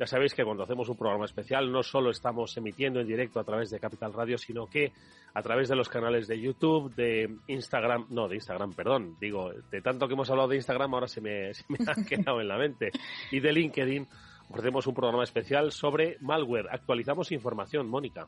[0.00, 3.44] Ya sabéis que cuando hacemos un programa especial no solo estamos emitiendo en directo a
[3.44, 4.94] través de Capital Radio, sino que
[5.34, 9.82] a través de los canales de YouTube, de Instagram, no, de Instagram, perdón, digo, de
[9.82, 11.50] tanto que hemos hablado de Instagram ahora se me,
[11.86, 12.92] ha quedado en la mente,
[13.30, 14.08] y de LinkedIn
[14.48, 16.68] ofrecemos un programa especial sobre malware.
[16.70, 18.26] Actualizamos información, Mónica.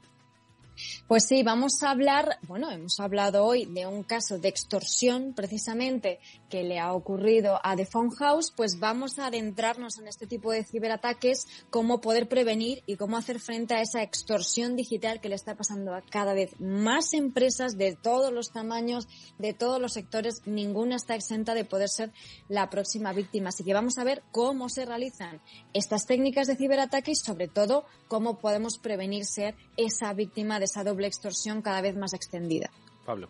[1.06, 6.18] Pues sí, vamos a hablar, bueno, hemos hablado hoy de un caso de extorsión precisamente
[6.48, 10.52] que le ha ocurrido a The Phone House, pues vamos a adentrarnos en este tipo
[10.52, 15.34] de ciberataques, cómo poder prevenir y cómo hacer frente a esa extorsión digital que le
[15.34, 19.08] está pasando a cada vez más empresas de todos los tamaños,
[19.38, 22.12] de todos los sectores, ninguna está exenta de poder ser
[22.48, 23.50] la próxima víctima.
[23.50, 25.40] Así que vamos a ver cómo se realizan
[25.72, 30.84] estas técnicas de ciberataque y sobre todo cómo podemos prevenir ser esa víctima de esa
[30.84, 32.70] doble extorsión cada vez más extendida.
[33.04, 33.28] Pablo.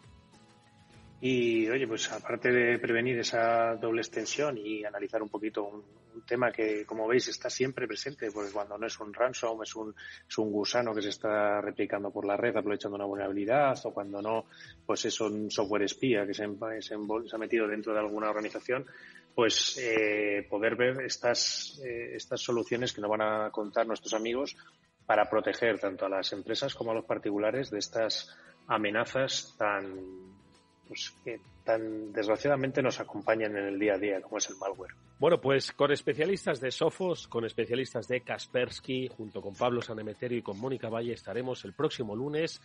[1.24, 6.52] Y oye, pues aparte de prevenir esa doble extensión y analizar un poquito un, tema
[6.52, 9.94] que, como veis, está siempre presente, porque cuando no es un ransom, es un,
[10.28, 14.20] es un gusano que se está replicando por la red aprovechando una vulnerabilidad, o cuando
[14.20, 14.44] no,
[14.84, 16.44] pues es un software espía que se,
[16.80, 18.84] se, ha metido dentro de alguna organización,
[19.34, 24.54] pues eh, poder ver estas, eh, estas soluciones que nos van a contar nuestros amigos
[25.12, 28.34] para proteger tanto a las empresas como a los particulares de estas
[28.66, 30.00] amenazas tan,
[30.88, 34.94] pues, que tan desgraciadamente nos acompañan en el día a día, como es el malware.
[35.18, 40.42] Bueno, pues con especialistas de Sofos, con especialistas de Kaspersky, junto con Pablo Sanemeterio y
[40.42, 42.62] con Mónica Valle, estaremos el próximo lunes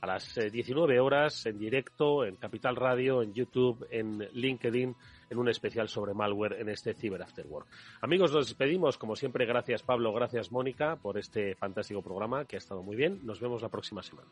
[0.00, 4.94] a las 19 eh, horas en directo en Capital Radio, en YouTube, en LinkedIn,
[5.30, 7.68] en un especial sobre malware en este Cyber After Work.
[8.02, 8.98] Amigos, nos despedimos.
[8.98, 13.20] Como siempre, gracias Pablo, gracias Mónica por este fantástico programa que ha estado muy bien.
[13.24, 14.28] Nos vemos la próxima semana.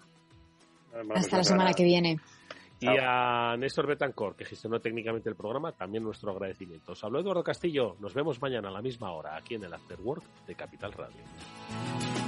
[1.14, 2.18] Hasta la semana que viene.
[2.80, 6.92] Y a Néstor Betancourt, que gestionó técnicamente el programa, también nuestro agradecimiento.
[6.92, 7.96] Os habló Eduardo Castillo.
[7.98, 12.27] Nos vemos mañana a la misma hora aquí en el After Work de Capital Radio.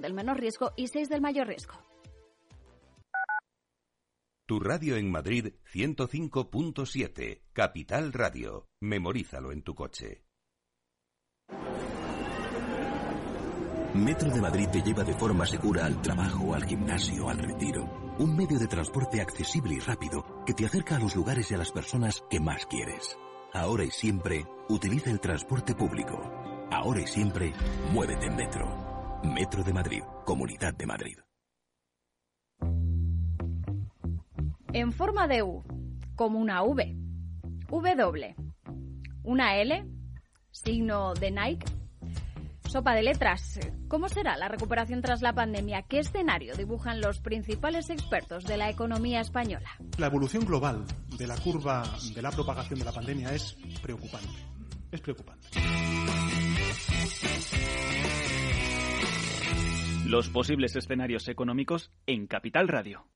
[0.00, 1.74] del menor riesgo y 6 del mayor riesgo.
[4.46, 8.68] Tu radio en Madrid 105.7, Capital Radio.
[8.82, 10.24] Memorízalo en tu coche.
[13.94, 18.14] Metro de Madrid te lleva de forma segura al trabajo, al gimnasio, al retiro.
[18.18, 21.58] Un medio de transporte accesible y rápido que te acerca a los lugares y a
[21.58, 23.16] las personas que más quieres.
[23.52, 26.20] Ahora y siempre, utiliza el transporte público.
[26.70, 27.54] Ahora y siempre,
[27.92, 28.83] muévete en Metro.
[29.24, 31.18] Metro de Madrid, Comunidad de Madrid.
[34.72, 35.64] En forma de U,
[36.14, 36.94] como una V.
[37.68, 38.36] W.
[39.22, 39.86] Una L,
[40.50, 41.66] signo de Nike.
[42.68, 43.60] Sopa de letras.
[43.88, 45.82] ¿Cómo será la recuperación tras la pandemia?
[45.82, 49.70] ¿Qué escenario dibujan los principales expertos de la economía española?
[49.96, 50.84] La evolución global
[51.16, 54.28] de la curva de la propagación de la pandemia es preocupante.
[54.90, 55.48] Es preocupante.
[60.06, 63.06] Los posibles escenarios económicos en Capital Radio.